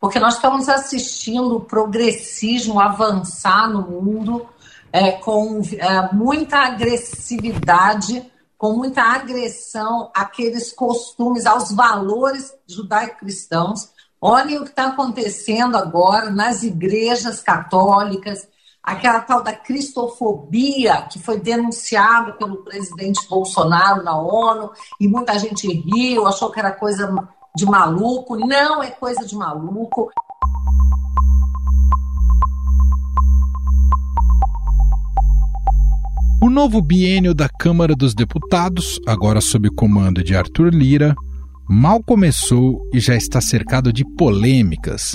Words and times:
porque 0.00 0.18
nós 0.18 0.36
estamos 0.36 0.68
assistindo 0.68 1.56
o 1.56 1.60
progressismo 1.60 2.80
avançar 2.80 3.68
no 3.68 3.82
mundo 3.82 4.48
é, 4.90 5.12
com 5.12 5.60
é, 5.78 6.12
muita 6.12 6.58
agressividade, 6.58 8.32
com 8.56 8.72
muita 8.72 9.02
agressão 9.02 10.10
àqueles 10.14 10.72
costumes, 10.72 11.44
aos 11.44 11.70
valores 11.70 12.52
judaico-cristãos. 12.66 13.90
Olhem 14.18 14.58
o 14.58 14.64
que 14.64 14.70
está 14.70 14.86
acontecendo 14.86 15.76
agora 15.76 16.30
nas 16.30 16.62
igrejas 16.62 17.40
católicas, 17.40 18.48
aquela 18.82 19.20
tal 19.20 19.42
da 19.42 19.52
cristofobia 19.52 21.02
que 21.02 21.18
foi 21.18 21.38
denunciada 21.38 22.32
pelo 22.32 22.64
presidente 22.64 23.28
Bolsonaro 23.28 24.02
na 24.02 24.18
ONU, 24.18 24.70
e 24.98 25.06
muita 25.06 25.38
gente 25.38 25.68
riu, 25.68 26.26
achou 26.26 26.50
que 26.50 26.58
era 26.58 26.72
coisa 26.72 27.06
de 27.56 27.66
maluco. 27.66 28.36
Não 28.36 28.82
é 28.82 28.90
coisa 28.90 29.26
de 29.26 29.34
maluco. 29.34 30.10
O 36.42 36.48
novo 36.48 36.80
biênio 36.80 37.34
da 37.34 37.48
Câmara 37.48 37.94
dos 37.94 38.14
Deputados, 38.14 38.98
agora 39.06 39.42
sob 39.42 39.68
comando 39.70 40.24
de 40.24 40.34
Arthur 40.34 40.72
Lira, 40.72 41.14
mal 41.68 42.02
começou 42.02 42.80
e 42.94 42.98
já 42.98 43.14
está 43.14 43.42
cercado 43.42 43.92
de 43.92 44.04
polêmicas. 44.16 45.14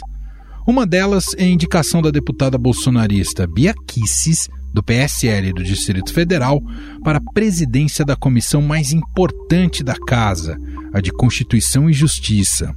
Uma 0.68 0.86
delas 0.86 1.34
é 1.38 1.44
a 1.44 1.48
indicação 1.48 2.02
da 2.02 2.12
deputada 2.12 2.58
bolsonarista 2.58 3.48
Bia 3.48 3.74
Kicis, 3.88 4.49
do 4.72 4.84
PSL 4.84 5.54
do 5.54 5.63
Distrito 5.63 6.13
Federal, 6.13 6.62
para 7.04 7.18
a 7.18 7.34
presidência 7.34 8.05
da 8.05 8.16
comissão 8.16 8.62
mais 8.62 8.91
importante 8.91 9.84
da 9.84 9.96
Casa, 9.96 10.60
a 10.95 11.02
de 11.02 11.12
Constituição 11.12 11.90
e 11.90 11.94
Justiça. 11.94 12.73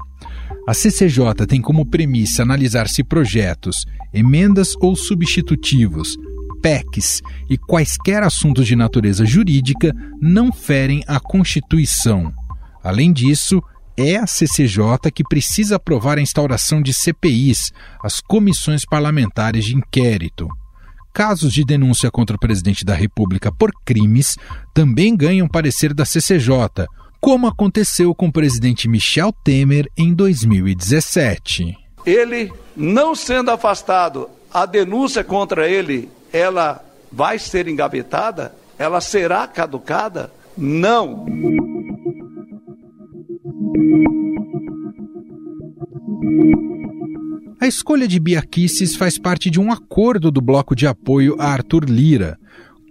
A 0.66 0.74
CCJ 0.74 1.46
tem 1.46 1.62
como 1.62 1.86
premissa 1.86 2.42
analisar 2.42 2.88
se 2.88 3.04
projetos, 3.04 3.86
emendas 4.12 4.74
ou 4.80 4.96
substitutivos, 4.96 6.16
PECs 6.60 7.22
e 7.48 7.56
quaisquer 7.56 8.25
assuntos 8.25 8.66
de 8.66 8.75
natureza 8.75 9.25
jurídica 9.25 9.94
não 10.20 10.52
ferem 10.52 11.05
a 11.06 11.20
Constituição. 11.20 12.33
Além 12.83 13.12
disso, 13.12 13.62
é 13.97 14.16
a 14.16 14.27
CCJ 14.27 15.12
que 15.14 15.22
precisa 15.22 15.77
aprovar 15.77 16.19
a 16.19 16.20
instauração 16.20 16.82
de 16.82 16.92
CPIs, 16.92 17.70
as 18.03 18.20
comissões 18.20 18.84
parlamentares 18.84 19.64
de 19.64 19.77
inquérito. 19.77 20.48
Casos 21.14 21.53
de 21.53 21.64
denúncia 21.64 22.10
contra 22.10 22.34
o 22.34 22.38
presidente 22.38 22.84
da 22.84 22.94
República 22.94 23.53
por 23.53 23.70
crimes 23.84 24.36
também 24.75 25.16
ganham 25.16 25.47
parecer 25.47 25.94
da 25.94 26.05
CCJ, 26.05 26.86
como 27.20 27.47
aconteceu 27.47 28.14
com 28.14 28.27
o 28.27 28.33
presidente 28.33 28.88
Michel 28.88 29.33
Temer 29.44 29.86
em 29.97 30.14
2017. 30.14 31.77
Ele 32.06 32.52
não 32.77 33.14
sendo 33.14 33.50
afastado, 33.50 34.30
a 34.52 34.64
denúncia 34.64 35.22
contra 35.22 35.69
ele, 35.69 36.08
ela 36.33 36.84
vai 37.10 37.38
ser 37.38 37.69
engavetada? 37.69 38.55
Ela 38.78 39.00
será 39.00 39.47
caducada? 39.47 40.33
Não. 40.56 41.27
A 47.60 47.66
escolha 47.66 48.06
de 48.06 48.20
Bia 48.20 48.41
Kicis 48.41 48.94
faz 48.94 49.19
parte 49.19 49.50
de 49.50 49.60
um 49.60 49.72
acordo 49.72 50.30
do 50.30 50.41
bloco 50.41 50.77
de 50.77 50.86
apoio 50.86 51.36
a 51.38 51.47
Arthur 51.47 51.84
Lira. 51.84 52.38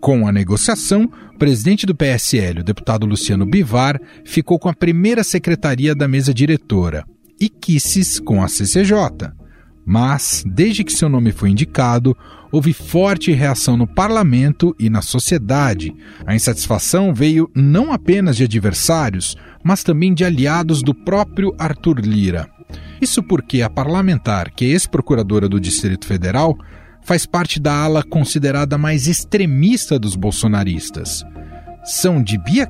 Com 0.02 0.28
a 0.28 0.32
negociação, 0.32 1.10
o 1.38 1.46
presidente 1.48 1.86
do 1.86 1.94
PSL, 1.94 2.62
o 2.62 2.64
deputado 2.64 3.06
Luciano 3.06 3.46
Bivar, 3.46 4.02
ficou 4.26 4.58
com 4.58 4.70
a 4.70 4.74
primeira 4.74 5.24
secretaria 5.24 5.94
da 5.94 6.08
mesa 6.08 6.34
diretora 6.34 7.06
e 7.40 7.48
Kicis 7.48 8.20
com 8.20 8.42
a 8.42 8.48
CCJ. 8.48 8.98
Mas, 9.86 10.44
desde 10.48 10.84
que 10.84 10.92
seu 10.92 11.08
nome 11.08 11.32
foi 11.32 11.52
indicado, 11.52 12.18
houve 12.52 12.74
forte 12.74 13.32
reação 13.32 13.78
no 13.78 13.86
parlamento 13.86 14.76
e 14.80 14.90
na 14.90 15.04
sociedade. 15.04 15.96
A 16.26 16.34
insatisfação 16.34 17.14
veio 17.14 17.52
não 17.54 17.94
apenas 17.94 18.36
de 18.36 18.44
adversários, 18.44 19.38
mas 19.64 19.84
também 19.84 20.16
de 20.16 20.26
aliados 20.26 20.82
do 20.82 20.96
próprio 20.96 21.54
Arthur 21.60 22.00
Lira. 22.00 22.50
Isso 23.00 23.22
porque 23.22 23.62
a 23.62 23.70
parlamentar, 23.70 24.50
que 24.50 24.66
é 24.66 24.70
ex-procuradora 24.70 25.48
do 25.48 25.60
Distrito 25.60 26.08
Federal, 26.08 26.58
faz 27.08 27.26
parte 27.26 27.58
da 27.58 27.74
ala 27.74 28.04
considerada 28.04 28.78
mais 28.78 29.08
extremista 29.08 29.98
dos 29.98 30.14
bolsonaristas. 30.14 31.24
São 31.86 32.22
de 32.22 32.38
Bia 32.38 32.70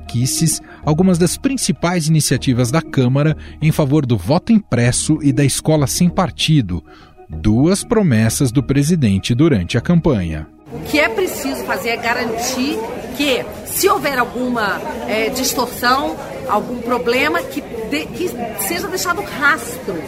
algumas 0.84 1.18
das 1.18 1.36
principais 1.36 2.06
iniciativas 2.06 2.70
da 2.70 2.80
Câmara 2.80 3.36
em 3.60 3.72
favor 3.72 4.06
do 4.06 4.16
voto 4.16 4.52
impresso 4.52 5.18
e 5.22 5.32
da 5.32 5.44
escola 5.44 5.88
sem 5.88 6.08
partido, 6.08 6.84
duas 7.28 7.82
promessas 7.82 8.52
do 8.52 8.62
presidente 8.62 9.34
durante 9.34 9.76
a 9.76 9.80
campanha. 9.80 10.46
O 10.72 10.78
que 10.88 11.00
é 11.00 11.08
preciso 11.08 11.64
fazer 11.64 11.88
é 11.88 11.96
garantir 11.96 12.78
que, 13.16 13.44
se 13.66 13.88
houver 13.88 14.16
alguma 14.18 14.80
é, 15.08 15.30
distorção, 15.30 16.16
algum 16.48 16.80
problema, 16.80 17.42
que, 17.42 17.60
de, 17.60 18.06
que 18.06 18.28
seja 18.68 18.86
deixado 18.86 19.20
rastro 19.20 20.00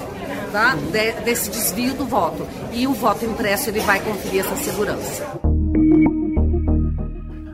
de, 0.90 1.24
desse 1.24 1.50
desvio 1.50 1.94
do 1.94 2.04
voto. 2.04 2.46
E 2.72 2.86
o 2.86 2.92
voto 2.92 3.24
impresso 3.24 3.70
ele 3.70 3.80
vai 3.80 4.00
conferir 4.00 4.40
essa 4.40 4.56
segurança. 4.56 5.40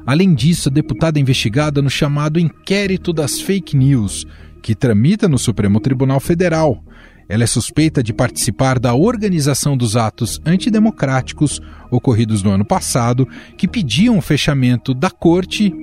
Além 0.06 0.34
disso, 0.34 0.68
a 0.68 0.72
deputada 0.72 1.18
é 1.18 1.20
investigada 1.20 1.82
no 1.82 1.90
chamado 1.90 2.38
inquérito 2.38 3.12
das 3.12 3.40
fake 3.40 3.76
news, 3.76 4.24
que 4.62 4.74
tramita 4.74 5.28
no 5.28 5.36
Supremo 5.36 5.80
Tribunal 5.80 6.20
Federal. 6.20 6.82
Ela 7.28 7.42
é 7.42 7.46
suspeita 7.46 8.04
de 8.04 8.12
participar 8.12 8.78
da 8.78 8.94
organização 8.94 9.76
dos 9.76 9.96
atos 9.96 10.40
antidemocráticos 10.46 11.60
ocorridos 11.90 12.42
no 12.42 12.52
ano 12.52 12.64
passado, 12.64 13.26
que 13.56 13.66
pediam 13.66 14.16
o 14.16 14.22
fechamento 14.22 14.94
da 14.94 15.10
corte 15.10 15.74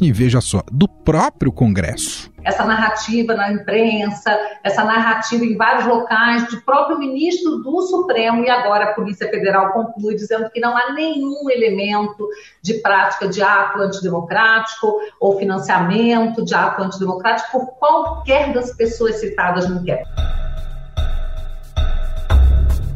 e, 0.00 0.12
veja 0.12 0.40
só, 0.40 0.62
do 0.70 0.86
próprio 0.86 1.50
Congresso. 1.50 2.31
Essa 2.44 2.64
narrativa 2.64 3.34
na 3.34 3.52
imprensa, 3.52 4.38
essa 4.62 4.84
narrativa 4.84 5.44
em 5.44 5.56
vários 5.56 5.86
locais, 5.86 6.48
do 6.48 6.60
próprio 6.62 6.98
ministro 6.98 7.58
do 7.58 7.82
Supremo, 7.82 8.44
e 8.44 8.50
agora 8.50 8.86
a 8.86 8.94
Polícia 8.94 9.28
Federal 9.28 9.72
conclui 9.72 10.14
dizendo 10.14 10.50
que 10.50 10.60
não 10.60 10.76
há 10.76 10.92
nenhum 10.92 11.48
elemento 11.50 12.28
de 12.60 12.74
prática 12.74 13.28
de 13.28 13.42
ato 13.42 13.80
antidemocrático 13.80 15.00
ou 15.20 15.38
financiamento 15.38 16.44
de 16.44 16.54
ato 16.54 16.82
antidemocrático 16.82 17.52
por 17.52 17.66
qualquer 17.78 18.52
das 18.52 18.74
pessoas 18.74 19.16
citadas 19.16 19.68
no 19.68 19.80
inquérito. 19.80 20.41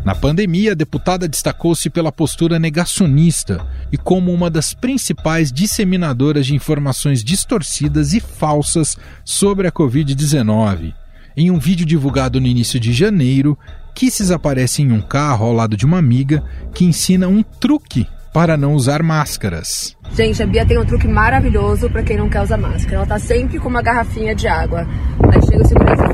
Na 0.06 0.14
pandemia, 0.14 0.70
a 0.70 0.74
deputada 0.76 1.26
destacou-se 1.26 1.90
pela 1.90 2.12
postura 2.12 2.60
negacionista 2.60 3.66
e 3.90 3.98
como 3.98 4.32
uma 4.32 4.48
das 4.48 4.72
principais 4.72 5.50
disseminadoras 5.50 6.46
de 6.46 6.54
informações 6.54 7.24
distorcidas 7.24 8.12
e 8.12 8.20
falsas 8.20 8.96
sobre 9.24 9.66
a 9.66 9.72
Covid-19. 9.72 10.94
Em 11.36 11.50
um 11.50 11.58
vídeo 11.58 11.84
divulgado 11.84 12.40
no 12.40 12.46
início 12.46 12.78
de 12.78 12.92
janeiro, 12.92 13.58
Kisses 13.96 14.30
aparece 14.30 14.80
em 14.80 14.92
um 14.92 15.00
carro 15.00 15.46
ao 15.46 15.52
lado 15.52 15.76
de 15.76 15.84
uma 15.84 15.98
amiga 15.98 16.44
que 16.72 16.84
ensina 16.84 17.26
um 17.26 17.42
truque 17.42 18.06
para 18.32 18.56
não 18.56 18.74
usar 18.74 19.02
máscaras. 19.02 19.96
Gente, 20.14 20.40
a 20.40 20.46
Bia 20.46 20.64
tem 20.64 20.78
um 20.78 20.86
truque 20.86 21.08
maravilhoso 21.08 21.90
para 21.90 22.04
quem 22.04 22.16
não 22.16 22.28
quer 22.28 22.42
usar 22.42 22.58
máscara. 22.58 22.98
Ela 22.98 23.06
tá 23.06 23.18
sempre 23.18 23.58
com 23.58 23.68
uma 23.68 23.82
garrafinha 23.82 24.36
de 24.36 24.46
água. 24.46 24.86
Aí 25.32 25.42
chega 25.42 25.62
o 25.62 25.66
segurança 25.66 26.05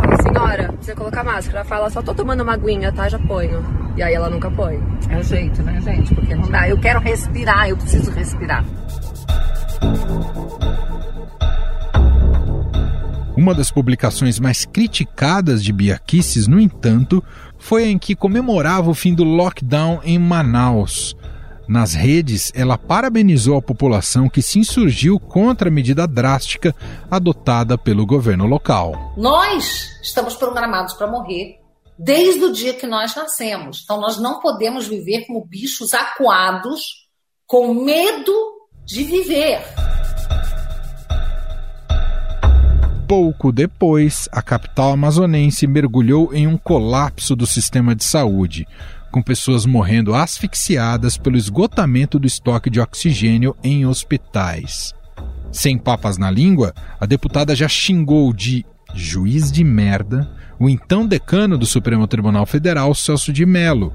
senhora, 0.52 0.72
precisa 0.72 0.96
colocar 0.96 1.24
máscara. 1.24 1.58
Ela 1.58 1.64
fala, 1.64 1.90
só 1.90 2.02
tô 2.02 2.14
tomando 2.14 2.42
uma 2.42 2.54
aguinha, 2.54 2.92
tá? 2.92 3.08
Já 3.08 3.18
ponho. 3.18 3.64
E 3.96 4.02
aí 4.02 4.14
ela 4.14 4.30
nunca 4.30 4.50
põe. 4.50 4.80
É 5.08 5.18
o 5.18 5.22
jeito, 5.22 5.62
né, 5.62 5.80
gente? 5.80 6.14
Porque 6.14 6.34
não 6.34 6.48
dá. 6.50 6.68
Eu 6.68 6.78
quero 6.78 7.00
respirar, 7.00 7.68
eu 7.68 7.76
preciso 7.76 8.10
respirar. 8.10 8.64
Uma 13.36 13.54
das 13.54 13.70
publicações 13.70 14.38
mais 14.38 14.64
criticadas 14.64 15.64
de 15.64 15.72
Bia 15.72 15.98
Kicis, 15.98 16.46
no 16.46 16.60
entanto, 16.60 17.24
foi 17.58 17.84
a 17.84 17.86
em 17.86 17.98
que 17.98 18.14
comemorava 18.14 18.90
o 18.90 18.94
fim 18.94 19.14
do 19.14 19.24
lockdown 19.24 20.00
em 20.05 20.19
Manaus. 20.19 21.16
Nas 21.69 21.94
redes, 21.94 22.50
ela 22.55 22.76
parabenizou 22.76 23.56
a 23.56 23.62
população 23.62 24.29
que 24.29 24.43
se 24.43 24.59
insurgiu 24.59 25.19
contra 25.19 25.69
a 25.69 25.73
medida 25.73 26.06
drástica 26.06 26.75
adotada 27.11 27.79
pelo 27.79 28.05
governo 28.05 28.47
local. 28.47 29.14
Nós 29.17 29.91
estamos 30.03 30.35
programados 30.35 30.94
para 30.94 31.06
morrer 31.06 31.61
desde 31.99 32.44
o 32.44 32.53
dia 32.53 32.75
que 32.75 32.87
nós 32.87 33.14
nascemos. 33.14 33.82
Então, 33.85 34.00
nós 34.00 34.19
não 34.19 34.41
podemos 34.41 34.88
viver 34.88 35.25
como 35.26 35.44
bichos 35.44 35.94
acuados, 35.94 37.09
com 37.47 37.73
medo 37.73 38.32
de 38.85 39.05
viver. 39.05 39.62
Pouco 43.06 43.53
depois, 43.53 44.29
a 44.32 44.41
capital 44.41 44.93
amazonense 44.93 45.67
mergulhou 45.67 46.32
em 46.32 46.47
um 46.47 46.56
colapso 46.56 47.37
do 47.37 47.47
sistema 47.47 47.94
de 47.94 48.05
saúde, 48.05 48.67
com 49.12 49.23
pessoas 49.23 49.67
morrendo 49.67 50.14
asfixiadas 50.14 51.19
pelo 51.19 51.37
esgotamento 51.37 52.19
do 52.19 52.26
estoque 52.26 52.70
de 52.70 52.81
oxigênio 52.81 53.55
em 53.62 53.87
hospitais. 53.87 54.94
Sem 55.53 55.76
papas 55.76 56.17
na 56.17 56.31
língua, 56.31 56.73
a 56.99 57.05
deputada 57.05 57.55
já 57.55 57.69
xingou 57.69 58.32
de 58.32 58.64
juiz 58.94 59.53
de 59.53 59.62
merda 59.62 60.29
o 60.59 60.69
então 60.69 61.06
decano 61.06 61.59
do 61.59 61.67
Supremo 61.67 62.06
Tribunal 62.06 62.47
Federal, 62.47 62.94
Celso 62.94 63.32
de 63.32 63.44
Mello. 63.44 63.93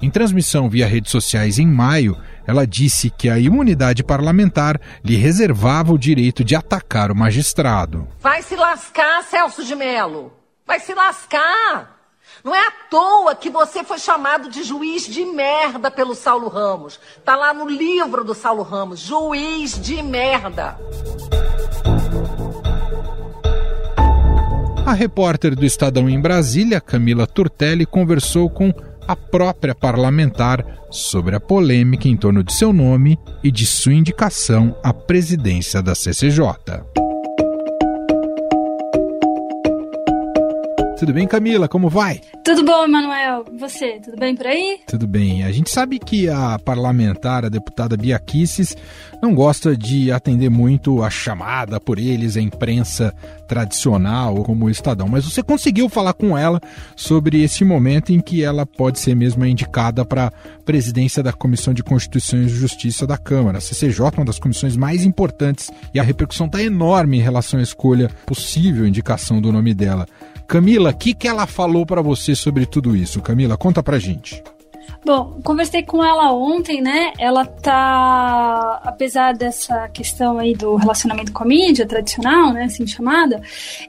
Em 0.00 0.10
transmissão 0.10 0.68
via 0.68 0.86
redes 0.86 1.10
sociais 1.10 1.58
em 1.58 1.66
maio, 1.66 2.16
ela 2.46 2.66
disse 2.66 3.10
que 3.10 3.28
a 3.28 3.38
imunidade 3.38 4.02
parlamentar 4.02 4.80
lhe 5.04 5.16
reservava 5.16 5.92
o 5.92 5.98
direito 5.98 6.42
de 6.42 6.56
atacar 6.56 7.10
o 7.10 7.16
magistrado. 7.16 8.08
Vai 8.20 8.42
se 8.42 8.56
lascar, 8.56 9.22
Celso 9.24 9.64
de 9.64 9.74
Mello! 9.74 10.32
Vai 10.66 10.80
se 10.80 10.94
lascar! 10.94 11.95
Não 12.46 12.54
é 12.54 12.68
à 12.68 12.70
toa 12.88 13.34
que 13.34 13.50
você 13.50 13.82
foi 13.82 13.98
chamado 13.98 14.48
de 14.48 14.62
juiz 14.62 15.04
de 15.04 15.24
merda 15.24 15.90
pelo 15.90 16.14
Saulo 16.14 16.46
Ramos. 16.46 17.00
Tá 17.24 17.34
lá 17.34 17.52
no 17.52 17.68
livro 17.68 18.22
do 18.22 18.34
Saulo 18.36 18.62
Ramos, 18.62 19.00
juiz 19.00 19.76
de 19.76 20.00
merda. 20.00 20.78
A 24.86 24.92
repórter 24.92 25.56
do 25.56 25.66
Estadão 25.66 26.08
em 26.08 26.20
Brasília, 26.20 26.80
Camila 26.80 27.26
Turtelli, 27.26 27.84
conversou 27.84 28.48
com 28.48 28.72
a 29.08 29.16
própria 29.16 29.74
parlamentar 29.74 30.64
sobre 30.88 31.34
a 31.34 31.40
polêmica 31.40 32.06
em 32.06 32.16
torno 32.16 32.44
de 32.44 32.52
seu 32.52 32.72
nome 32.72 33.18
e 33.42 33.50
de 33.50 33.66
sua 33.66 33.92
indicação 33.92 34.78
à 34.84 34.94
presidência 34.94 35.82
da 35.82 35.96
CCJ. 35.96 37.05
Tudo 40.98 41.12
bem, 41.12 41.26
Camila? 41.26 41.68
Como 41.68 41.90
vai? 41.90 42.22
Tudo 42.42 42.64
bom, 42.64 42.84
Emanuel. 42.84 43.44
Você? 43.58 44.00
Tudo 44.02 44.16
bem 44.16 44.34
por 44.34 44.46
aí? 44.46 44.80
Tudo 44.86 45.06
bem. 45.06 45.44
A 45.44 45.52
gente 45.52 45.68
sabe 45.68 45.98
que 45.98 46.26
a 46.26 46.58
parlamentar, 46.58 47.44
a 47.44 47.50
deputada 47.50 47.98
Bia 47.98 48.18
Kicis, 48.18 48.74
não 49.22 49.34
gosta 49.34 49.76
de 49.76 50.10
atender 50.10 50.48
muito 50.48 51.02
a 51.02 51.10
chamada 51.10 51.78
por 51.78 51.98
eles, 51.98 52.34
a 52.34 52.40
imprensa 52.40 53.14
tradicional, 53.46 54.42
como 54.42 54.64
o 54.64 54.70
Estadão. 54.70 55.06
Mas 55.06 55.26
você 55.26 55.42
conseguiu 55.42 55.86
falar 55.90 56.14
com 56.14 56.36
ela 56.36 56.62
sobre 56.96 57.42
esse 57.42 57.62
momento 57.62 58.10
em 58.10 58.18
que 58.18 58.42
ela 58.42 58.64
pode 58.64 58.98
ser 58.98 59.14
mesmo 59.14 59.44
indicada 59.44 60.02
para 60.02 60.28
a 60.28 60.32
presidência 60.64 61.22
da 61.22 61.32
Comissão 61.32 61.74
de 61.74 61.82
Constituição 61.82 62.40
e 62.40 62.48
Justiça 62.48 63.06
da 63.06 63.18
Câmara. 63.18 63.58
A 63.58 63.60
CCJ, 63.60 64.00
uma 64.16 64.24
das 64.24 64.38
comissões 64.38 64.78
mais 64.78 65.04
importantes, 65.04 65.70
e 65.92 66.00
a 66.00 66.02
repercussão 66.02 66.46
está 66.46 66.62
enorme 66.62 67.18
em 67.18 67.22
relação 67.22 67.60
à 67.60 67.62
escolha 67.62 68.10
possível 68.24 68.86
indicação 68.86 69.42
do 69.42 69.52
nome 69.52 69.74
dela. 69.74 70.06
Camila, 70.46 70.90
o 70.90 70.94
que, 70.94 71.12
que 71.12 71.26
ela 71.26 71.46
falou 71.46 71.84
para 71.84 72.00
você 72.00 72.34
sobre 72.34 72.66
tudo 72.66 72.94
isso? 72.94 73.20
Camila, 73.20 73.56
conta 73.56 73.82
pra 73.82 73.98
gente. 73.98 74.42
Bom, 75.04 75.40
conversei 75.44 75.84
com 75.84 76.02
ela 76.02 76.32
ontem, 76.32 76.80
né? 76.80 77.12
Ela 77.18 77.46
tá, 77.46 78.80
apesar 78.84 79.34
dessa 79.34 79.88
questão 79.88 80.38
aí 80.38 80.52
do 80.52 80.74
relacionamento 80.74 81.32
com 81.32 81.44
a 81.44 81.46
mídia 81.46 81.86
tradicional, 81.86 82.52
né, 82.52 82.64
assim 82.64 82.86
chamada, 82.86 83.40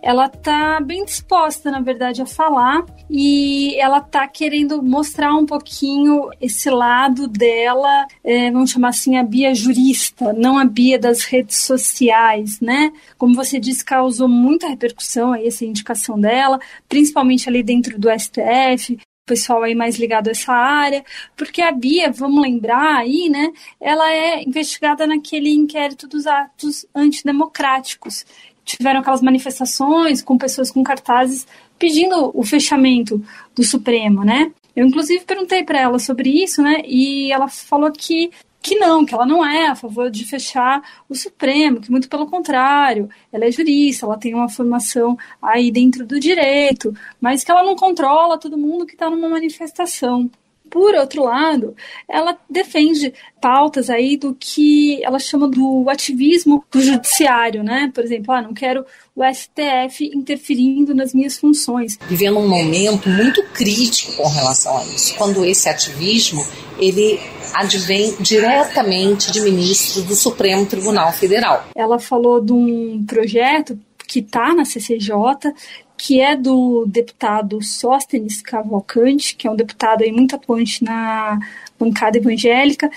ela 0.01 0.29
tá 0.29 0.79
bem 0.79 1.03
disposta, 1.03 1.71
na 1.71 1.81
verdade, 1.81 2.21
a 2.21 2.25
falar 2.25 2.85
e 3.09 3.75
ela 3.79 3.99
tá 3.99 4.27
querendo 4.27 4.83
mostrar 4.83 5.33
um 5.33 5.45
pouquinho 5.45 6.29
esse 6.39 6.69
lado 6.69 7.27
dela, 7.27 8.05
é, 8.23 8.51
vamos 8.51 8.69
chamar 8.69 8.89
assim, 8.89 9.17
a 9.17 9.23
Bia 9.23 9.55
jurista, 9.55 10.33
não 10.33 10.57
a 10.57 10.65
Bia 10.65 10.99
das 10.99 11.23
redes 11.23 11.57
sociais, 11.63 12.59
né? 12.59 12.91
Como 13.17 13.33
você 13.33 13.59
disse, 13.59 13.83
causou 13.83 14.27
muita 14.27 14.67
repercussão 14.67 15.33
aí 15.33 15.47
essa 15.47 15.65
indicação 15.65 16.19
dela, 16.19 16.59
principalmente 16.87 17.49
ali 17.49 17.63
dentro 17.63 17.97
do 17.97 18.07
STF, 18.11 18.99
pessoal 19.27 19.61
aí 19.61 19.75
mais 19.75 19.97
ligado 19.97 20.29
a 20.29 20.31
essa 20.31 20.53
área, 20.53 21.05
porque 21.35 21.61
a 21.61 21.71
Bia, 21.71 22.11
vamos 22.11 22.41
lembrar 22.41 22.97
aí, 22.97 23.29
né, 23.29 23.51
ela 23.79 24.11
é 24.11 24.41
investigada 24.43 25.05
naquele 25.05 25.51
inquérito 25.51 26.07
dos 26.07 26.25
atos 26.25 26.85
antidemocráticos. 26.95 28.25
Tiveram 28.65 29.01
aquelas 29.01 29.21
manifestações 29.21 30.21
com 30.21 30.37
pessoas 30.37 30.71
com 30.71 30.83
cartazes 30.83 31.45
pedindo 31.77 32.31
o 32.33 32.43
fechamento 32.43 33.23
do 33.55 33.63
Supremo, 33.63 34.23
né? 34.23 34.51
Eu, 34.75 34.85
inclusive, 34.85 35.23
perguntei 35.25 35.63
para 35.63 35.79
ela 35.79 35.99
sobre 35.99 36.29
isso, 36.29 36.61
né? 36.61 36.81
E 36.85 37.31
ela 37.31 37.47
falou 37.47 37.91
que 37.91 38.29
que 38.61 38.75
não, 38.75 39.05
que 39.05 39.13
ela 39.13 39.25
não 39.25 39.45
é 39.45 39.67
a 39.67 39.75
favor 39.75 40.09
de 40.09 40.25
fechar 40.25 40.81
o 41.07 41.15
Supremo, 41.15 41.79
que 41.79 41.91
muito 41.91 42.09
pelo 42.09 42.27
contrário, 42.27 43.09
ela 43.31 43.45
é 43.45 43.51
jurista, 43.51 44.05
ela 44.05 44.17
tem 44.17 44.33
uma 44.33 44.49
formação 44.49 45.17
aí 45.41 45.71
dentro 45.71 46.05
do 46.05 46.19
direito, 46.19 46.93
mas 47.21 47.43
que 47.43 47.51
ela 47.51 47.63
não 47.63 47.75
controla 47.75 48.37
todo 48.37 48.57
mundo 48.57 48.85
que 48.85 48.93
está 48.93 49.09
numa 49.09 49.29
manifestação. 49.29 50.29
Por 50.69 50.95
outro 50.95 51.23
lado, 51.23 51.75
ela 52.09 52.37
defende 52.49 53.13
pautas 53.39 53.89
aí 53.89 54.17
do 54.17 54.35
que 54.37 55.01
ela 55.03 55.19
chama 55.19 55.47
do 55.47 55.89
ativismo 55.89 56.63
do 56.69 56.81
judiciário, 56.81 57.63
né? 57.63 57.89
Por 57.93 58.03
exemplo, 58.03 58.33
ah, 58.33 58.41
não 58.41 58.53
quero 58.53 58.85
o 59.15 59.23
STF 59.23 60.11
interferindo 60.13 60.93
nas 60.93 61.13
minhas 61.13 61.37
funções. 61.37 61.97
Vivendo 62.09 62.37
um 62.39 62.47
momento 62.47 63.07
muito 63.09 63.43
crítico 63.53 64.13
com 64.17 64.27
relação 64.27 64.77
a 64.77 64.83
isso, 64.83 65.15
quando 65.15 65.45
esse 65.45 65.69
ativismo 65.69 66.45
ele 66.77 67.19
advém 67.53 68.15
diretamente 68.19 69.31
de 69.31 69.41
ministros 69.41 70.03
do 70.03 70.15
Supremo 70.15 70.65
Tribunal 70.65 71.11
Federal. 71.11 71.67
Ela 71.75 71.99
falou 71.99 72.41
de 72.41 72.53
um 72.53 73.03
projeto 73.05 73.79
que 74.07 74.19
está 74.19 74.53
na 74.53 74.63
CCJ, 74.63 75.53
que 75.97 76.21
é 76.21 76.35
do 76.35 76.85
deputado 76.85 77.61
Sóstenes 77.61 78.41
Cavalcante, 78.41 79.35
que 79.35 79.47
é 79.47 79.51
um 79.51 79.55
deputado 79.55 80.03
aí 80.03 80.11
muito 80.11 80.35
atuante 80.35 80.83
na 80.83 81.39
bancada 81.77 82.17
evangélica, 82.17 82.89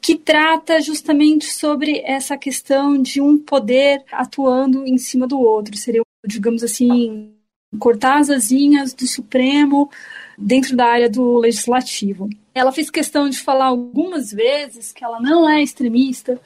que 0.00 0.16
trata 0.16 0.80
justamente 0.80 1.46
sobre 1.46 2.00
essa 2.04 2.36
questão 2.36 3.00
de 3.00 3.20
um 3.20 3.38
poder 3.38 4.02
atuando 4.10 4.86
em 4.86 4.96
cima 4.98 5.26
do 5.26 5.38
outro. 5.38 5.76
Seria, 5.76 6.02
digamos 6.26 6.62
assim, 6.64 7.32
cortar 7.78 8.18
as 8.18 8.30
asinhas 8.30 8.94
do 8.94 9.06
Supremo 9.06 9.90
dentro 10.38 10.76
da 10.76 10.86
área 10.86 11.10
do 11.10 11.38
legislativo. 11.38 12.28
Ela 12.56 12.72
fez 12.72 12.90
questão 12.90 13.28
de 13.28 13.38
falar 13.38 13.66
algumas 13.66 14.32
vezes 14.32 14.90
que 14.90 15.04
ela 15.04 15.20
não 15.20 15.46
é 15.46 15.62
extremista, 15.62 16.40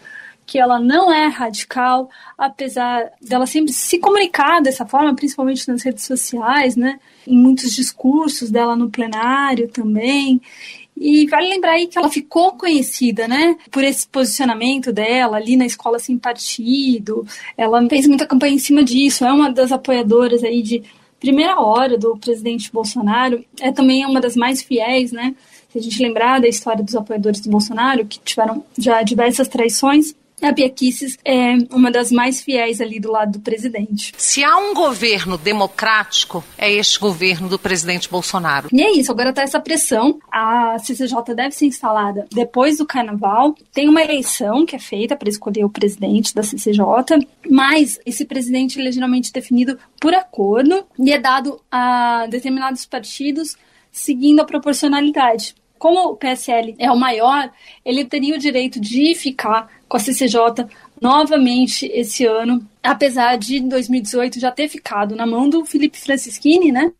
que 0.45 0.59
ela 0.59 0.81
não 0.81 1.12
é 1.12 1.29
radical, 1.29 2.11
apesar 2.37 3.12
dela 3.23 3.47
sempre 3.47 3.73
se 3.73 3.97
comunicar 4.01 4.61
dessa 4.61 4.85
forma, 4.85 5.15
principalmente 5.15 5.69
nas 5.69 5.85
redes 5.85 6.03
sociais, 6.05 6.75
né? 6.75 6.99
Em 7.25 7.39
muitos 7.39 7.73
discursos 7.73 8.51
dela 8.51 8.75
no 8.75 8.91
plenário 8.91 9.69
também. 9.69 10.41
E 10.97 11.29
vale 11.29 11.49
lembrar 11.49 11.75
aí 11.75 11.87
que 11.87 11.97
ela 11.97 12.11
ficou 12.11 12.55
conhecida, 12.55 13.29
né, 13.29 13.57
por 13.71 13.85
esse 13.85 14.07
posicionamento 14.09 14.93
dela 14.93 15.37
ali 15.37 15.57
na 15.57 15.65
escola 15.65 16.01
sem 16.01 16.19
partido. 16.19 17.25
Ela 17.57 17.89
fez 17.89 18.09
muita 18.09 18.27
campanha 18.27 18.55
em 18.55 18.59
cima 18.59 18.83
disso. 18.83 19.25
É 19.25 19.33
uma 19.33 19.53
das 19.53 19.71
apoiadoras 19.71 20.43
aí 20.43 20.61
de 20.61 20.83
primeira 21.21 21.61
hora 21.61 21.97
do 21.97 22.19
presidente 22.19 22.73
Bolsonaro. 22.73 23.45
É 23.61 23.71
também 23.71 24.05
uma 24.05 24.21
das 24.21 24.35
mais 24.35 24.61
fiéis, 24.61 25.12
né? 25.12 25.37
Se 25.71 25.79
a 25.79 25.83
gente 25.83 26.03
lembrar 26.03 26.41
da 26.41 26.49
história 26.49 26.83
dos 26.83 26.97
apoiadores 26.97 27.41
do 27.41 27.50
Bolsonaro, 27.50 28.05
que 28.05 28.19
tiveram 28.21 28.65
já 28.77 29.03
diversas 29.03 29.47
traições, 29.47 30.15
a 30.43 30.53
Bia 30.53 30.71
Kicis 30.71 31.19
é 31.25 31.59
uma 31.71 31.91
das 31.91 32.11
mais 32.11 32.41
fiéis 32.41 32.81
ali 32.81 32.99
do 32.99 33.12
lado 33.12 33.33
do 33.33 33.41
presidente. 33.41 34.12
Se 34.17 34.43
há 34.43 34.57
um 34.57 34.73
governo 34.73 35.37
democrático, 35.37 36.43
é 36.57 36.73
este 36.73 36.99
governo 36.99 37.49
do 37.49 37.59
presidente 37.59 38.09
Bolsonaro. 38.09 38.69
E 38.73 38.83
é 38.83 38.91
isso, 38.93 39.12
agora 39.12 39.31
está 39.31 39.43
essa 39.43 39.61
pressão. 39.61 40.19
A 40.33 40.79
CCJ 40.79 41.35
deve 41.35 41.55
ser 41.55 41.67
instalada 41.67 42.27
depois 42.33 42.79
do 42.79 42.87
carnaval. 42.87 43.55
Tem 43.73 43.89
uma 43.89 44.03
eleição 44.03 44.65
que 44.65 44.75
é 44.75 44.79
feita 44.79 45.15
para 45.15 45.29
escolher 45.29 45.65
o 45.65 45.71
presidente 45.71 46.35
da 46.35 46.43
CCJ, 46.43 47.27
mas 47.49 48.00
esse 48.07 48.25
presidente 48.25 48.81
é 48.81 48.91
geralmente 48.91 49.33
definido 49.33 49.79
por 50.00 50.15
acordo 50.15 50.85
e 50.99 51.12
é 51.12 51.19
dado 51.19 51.61
a 51.71 52.27
determinados 52.31 52.87
partidos 52.87 53.57
seguindo 53.93 54.41
a 54.41 54.45
proporcionalidade. 54.45 55.55
Como 55.81 56.11
o 56.11 56.15
PSL 56.15 56.77
é 56.79 56.93
o 56.93 56.97
maior, 56.97 57.51
ele 57.83 58.05
teria 58.05 58.35
o 58.35 58.39
direito 58.39 58.79
de 58.79 59.15
ficar 59.15 59.67
com 59.89 59.97
a 59.97 60.01
CCJ 60.01 60.67
novamente 61.01 61.87
esse 61.87 62.27
ano, 62.27 62.63
apesar 62.83 63.39
de 63.39 63.57
em 63.57 63.67
2018 63.67 64.39
já 64.39 64.51
ter 64.53 64.69
ficado 64.69 65.17
na 65.17 65.27
mão 65.27 65.49
do 65.49 65.65
Felipe 65.65 65.99
Francischini, 65.99 66.71
né? 66.71 66.93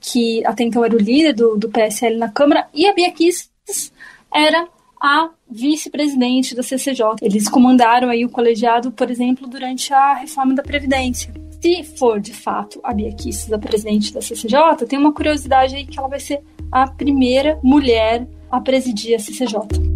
Que 0.00 0.42
até 0.46 0.64
então 0.64 0.82
era 0.82 0.96
o 0.96 0.98
líder 0.98 1.34
do, 1.34 1.58
do 1.58 1.68
PSL 1.68 2.16
na 2.16 2.30
Câmara, 2.30 2.66
e 2.72 2.86
a 2.86 2.94
Bia 2.94 3.12
Kicis 3.12 3.92
era 4.34 4.66
a 4.98 5.28
vice-presidente 5.50 6.54
da 6.54 6.62
CCJ. 6.62 7.16
Eles 7.20 7.50
comandaram 7.50 8.08
aí 8.08 8.24
o 8.24 8.30
colegiado, 8.30 8.90
por 8.90 9.10
exemplo, 9.10 9.46
durante 9.46 9.92
a 9.92 10.14
reforma 10.14 10.54
da 10.54 10.62
Previdência. 10.62 11.34
Se 11.60 11.84
for 11.84 12.18
de 12.18 12.32
fato 12.32 12.80
a 12.82 12.94
Bia 12.94 13.12
Kicis 13.12 13.52
a 13.52 13.58
presidente 13.58 14.10
da 14.10 14.22
CCJ, 14.22 14.86
tem 14.88 14.98
uma 14.98 15.12
curiosidade 15.12 15.76
aí 15.76 15.84
que 15.84 15.98
ela 15.98 16.08
vai 16.08 16.18
ser 16.18 16.40
a 16.72 16.86
primeira 16.86 17.58
mulher 17.62 18.26
a 18.50 18.58
presidir 18.60 19.14
a 19.14 19.18
CCJ. 19.18 19.92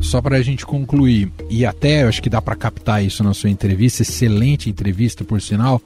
só 0.00 0.22
para 0.22 0.36
a 0.36 0.42
gente 0.42 0.64
concluir, 0.64 1.28
e 1.50 1.66
até 1.66 2.04
acho 2.04 2.22
que 2.22 2.30
dá 2.30 2.40
para 2.40 2.54
captar 2.54 3.04
isso 3.04 3.24
na 3.24 3.34
sua 3.34 3.50
entrevista, 3.50 4.02
excelente 4.02 4.70
entrevista, 4.70 5.24
por 5.24 5.42
sinal. 5.42 5.82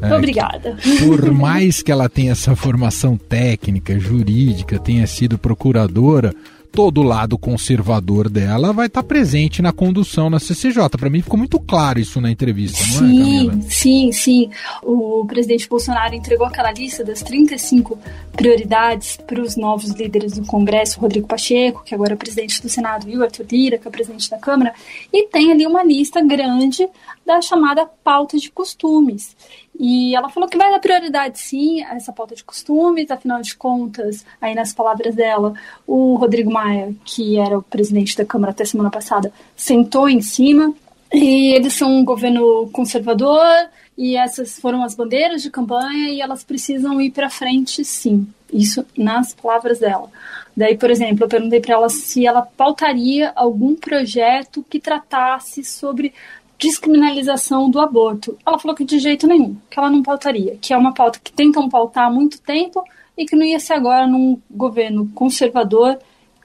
É, 0.00 0.14
Obrigada. 0.14 0.76
por 1.00 1.32
mais 1.32 1.82
que 1.82 1.90
ela 1.90 2.08
tenha 2.08 2.30
essa 2.30 2.54
formação 2.54 3.16
técnica, 3.16 3.98
jurídica, 3.98 4.78
tenha 4.78 5.04
sido 5.08 5.36
procuradora, 5.36 6.32
todo 6.74 7.02
o 7.02 7.04
lado 7.04 7.38
conservador 7.38 8.28
dela 8.28 8.72
vai 8.72 8.86
estar 8.86 9.02
tá 9.02 9.06
presente 9.06 9.62
na 9.62 9.72
condução 9.72 10.28
na 10.28 10.40
CCJ. 10.40 10.88
Para 10.98 11.08
mim 11.08 11.22
ficou 11.22 11.38
muito 11.38 11.60
claro 11.60 12.00
isso 12.00 12.20
na 12.20 12.30
entrevista, 12.30 12.84
não 12.84 13.08
sim, 13.08 13.20
é, 13.20 13.46
Camila? 13.46 13.62
Sim, 13.70 14.12
sim. 14.12 14.50
O 14.82 15.24
presidente 15.24 15.68
Bolsonaro 15.68 16.14
entregou 16.14 16.46
aquela 16.46 16.72
lista 16.72 17.04
das 17.04 17.22
35 17.22 17.96
prioridades 18.32 19.16
para 19.16 19.40
os 19.40 19.56
novos 19.56 19.92
líderes 19.92 20.32
do 20.32 20.44
Congresso, 20.46 20.98
Rodrigo 20.98 21.28
Pacheco, 21.28 21.84
que 21.84 21.94
agora 21.94 22.14
é 22.14 22.16
presidente 22.16 22.60
do 22.60 22.68
Senado, 22.68 23.08
e 23.08 23.16
o 23.16 23.22
Arthur 23.22 23.46
Lira, 23.50 23.78
que 23.78 23.86
é 23.86 23.90
presidente 23.90 24.28
da 24.28 24.38
Câmara, 24.38 24.74
e 25.12 25.28
tem 25.28 25.52
ali 25.52 25.66
uma 25.66 25.84
lista 25.84 26.20
grande 26.20 26.88
da 27.24 27.40
chamada 27.40 27.86
pauta 28.02 28.36
de 28.36 28.50
costumes. 28.50 29.36
E 29.78 30.14
ela 30.14 30.28
falou 30.28 30.48
que 30.48 30.56
vai 30.56 30.70
dar 30.70 30.78
prioridade 30.78 31.38
sim 31.38 31.82
a 31.82 31.96
essa 31.96 32.12
pauta 32.12 32.34
de 32.34 32.44
costumes, 32.44 33.10
afinal 33.10 33.42
de 33.42 33.56
contas, 33.56 34.24
aí 34.40 34.54
nas 34.54 34.72
palavras 34.72 35.14
dela, 35.14 35.54
o 35.86 36.14
Rodrigo 36.14 36.52
Maia, 36.52 36.94
que 37.04 37.38
era 37.38 37.58
o 37.58 37.62
presidente 37.62 38.16
da 38.16 38.24
Câmara 38.24 38.52
até 38.52 38.64
semana 38.64 38.90
passada, 38.90 39.32
sentou 39.56 40.08
em 40.08 40.20
cima. 40.20 40.72
E 41.12 41.54
eles 41.54 41.74
são 41.74 41.90
um 41.90 42.04
governo 42.04 42.68
conservador 42.72 43.68
e 43.96 44.16
essas 44.16 44.58
foram 44.58 44.82
as 44.82 44.94
bandeiras 44.94 45.42
de 45.42 45.50
campanha 45.50 46.10
e 46.10 46.20
elas 46.20 46.42
precisam 46.42 47.00
ir 47.00 47.10
para 47.10 47.30
frente 47.30 47.84
sim. 47.84 48.26
Isso 48.52 48.84
nas 48.96 49.32
palavras 49.34 49.78
dela. 49.78 50.10
Daí, 50.56 50.76
por 50.76 50.90
exemplo, 50.90 51.24
eu 51.24 51.28
perguntei 51.28 51.60
para 51.60 51.74
ela 51.74 51.88
se 51.88 52.26
ela 52.26 52.42
pautaria 52.42 53.32
algum 53.34 53.74
projeto 53.74 54.64
que 54.68 54.78
tratasse 54.78 55.64
sobre 55.64 56.12
descriminalização 56.64 57.68
do 57.68 57.78
aborto. 57.78 58.38
Ela 58.46 58.58
falou 58.58 58.74
que 58.74 58.84
de 58.84 58.98
jeito 58.98 59.26
nenhum, 59.26 59.54
que 59.70 59.78
ela 59.78 59.90
não 59.90 60.02
pautaria, 60.02 60.56
que 60.60 60.72
é 60.72 60.76
uma 60.76 60.94
pauta 60.94 61.20
que 61.22 61.30
tentam 61.30 61.68
pautar 61.68 62.06
há 62.06 62.10
muito 62.10 62.40
tempo 62.40 62.82
e 63.18 63.26
que 63.26 63.36
não 63.36 63.44
ia 63.44 63.60
ser 63.60 63.74
agora 63.74 64.06
num 64.06 64.38
governo 64.50 65.10
conservador 65.14 65.98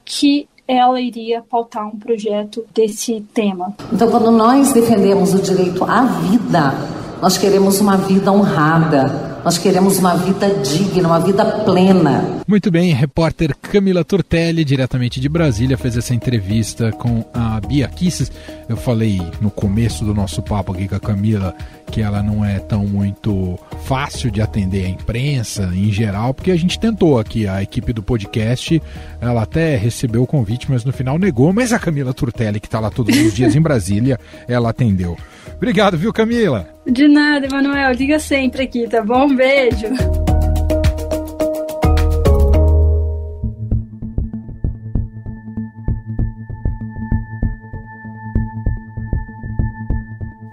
que 0.04 0.46
ela 0.68 1.00
iria 1.00 1.42
pautar 1.42 1.86
um 1.88 1.98
projeto 1.98 2.64
desse 2.72 3.22
tema. 3.32 3.74
Então, 3.92 4.10
quando 4.10 4.30
nós 4.30 4.72
defendemos 4.72 5.32
o 5.32 5.40
direito 5.40 5.82
à 5.84 6.02
vida, 6.02 6.74
nós 7.20 7.38
queremos 7.38 7.80
uma 7.80 7.96
vida 7.96 8.30
honrada, 8.30 9.29
nós 9.44 9.58
queremos 9.58 9.98
uma 9.98 10.16
vida 10.16 10.48
digna, 10.62 11.08
uma 11.08 11.20
vida 11.20 11.44
plena. 11.44 12.40
Muito 12.46 12.70
bem, 12.70 12.92
repórter 12.92 13.54
Camila 13.56 14.04
Tortelli, 14.04 14.64
diretamente 14.64 15.20
de 15.20 15.28
Brasília, 15.28 15.78
fez 15.78 15.96
essa 15.96 16.14
entrevista 16.14 16.92
com 16.92 17.24
a 17.32 17.60
Bia 17.60 17.88
Kisses. 17.88 18.30
Eu 18.68 18.76
falei 18.76 19.20
no 19.40 19.50
começo 19.50 20.04
do 20.04 20.14
nosso 20.14 20.42
papo 20.42 20.72
aqui 20.72 20.88
com 20.88 20.96
a 20.96 21.00
Camila 21.00 21.54
que 21.90 22.00
ela 22.00 22.22
não 22.22 22.44
é 22.44 22.58
tão 22.58 22.86
muito 22.86 23.58
fácil 23.84 24.30
de 24.30 24.40
atender 24.40 24.86
a 24.86 24.88
imprensa 24.88 25.70
em 25.74 25.90
geral, 25.90 26.32
porque 26.32 26.52
a 26.52 26.56
gente 26.56 26.78
tentou 26.78 27.18
aqui, 27.18 27.48
a 27.48 27.62
equipe 27.62 27.92
do 27.92 28.02
podcast, 28.02 28.80
ela 29.20 29.42
até 29.42 29.76
recebeu 29.76 30.22
o 30.22 30.26
convite, 30.26 30.70
mas 30.70 30.84
no 30.84 30.92
final 30.92 31.18
negou, 31.18 31.52
mas 31.52 31.72
a 31.72 31.78
Camila 31.78 32.14
Turtelli, 32.14 32.60
que 32.60 32.68
está 32.68 32.78
lá 32.78 32.90
todos 32.90 33.16
os 33.16 33.34
dias 33.34 33.56
em 33.56 33.60
Brasília, 33.62 34.18
ela 34.46 34.70
atendeu. 34.70 35.16
Obrigado, 35.60 35.98
viu, 35.98 36.10
Camila? 36.10 36.66
De 36.86 37.06
nada, 37.06 37.44
Emanuel. 37.44 37.92
Liga 37.92 38.18
sempre 38.18 38.62
aqui, 38.62 38.88
tá 38.88 39.04
bom? 39.04 39.26
Um 39.26 39.36
beijo. 39.36 39.88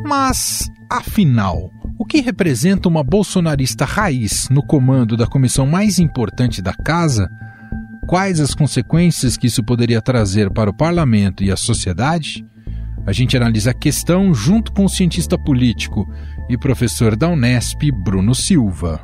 Mas, 0.06 0.70
afinal, 0.90 1.72
o 1.98 2.04
que 2.04 2.20
representa 2.20 2.90
uma 2.90 3.02
bolsonarista 3.02 3.86
raiz 3.86 4.50
no 4.50 4.62
comando 4.62 5.16
da 5.16 5.26
comissão 5.26 5.66
mais 5.66 6.00
importante 6.00 6.62
da 6.62 6.74
casa? 6.74 7.30
Quais 8.06 8.42
as 8.42 8.54
consequências 8.54 9.38
que 9.38 9.48
isso 9.48 9.64
poderia 9.64 10.02
trazer 10.02 10.52
para 10.52 10.70
o 10.70 10.76
parlamento 10.76 11.46
e 11.46 11.50
a 11.50 11.56
sociedade? 11.56 12.46
A 13.08 13.14
gente 13.14 13.38
analisa 13.38 13.72
a 13.72 13.74
questão 13.74 14.34
junto 14.34 14.74
com 14.74 14.84
o 14.84 14.90
cientista 14.90 15.38
político 15.38 16.06
e 16.50 16.58
professor 16.58 17.16
da 17.16 17.30
Unesp, 17.30 17.90
Bruno 17.90 18.36
Silva. 18.36 19.00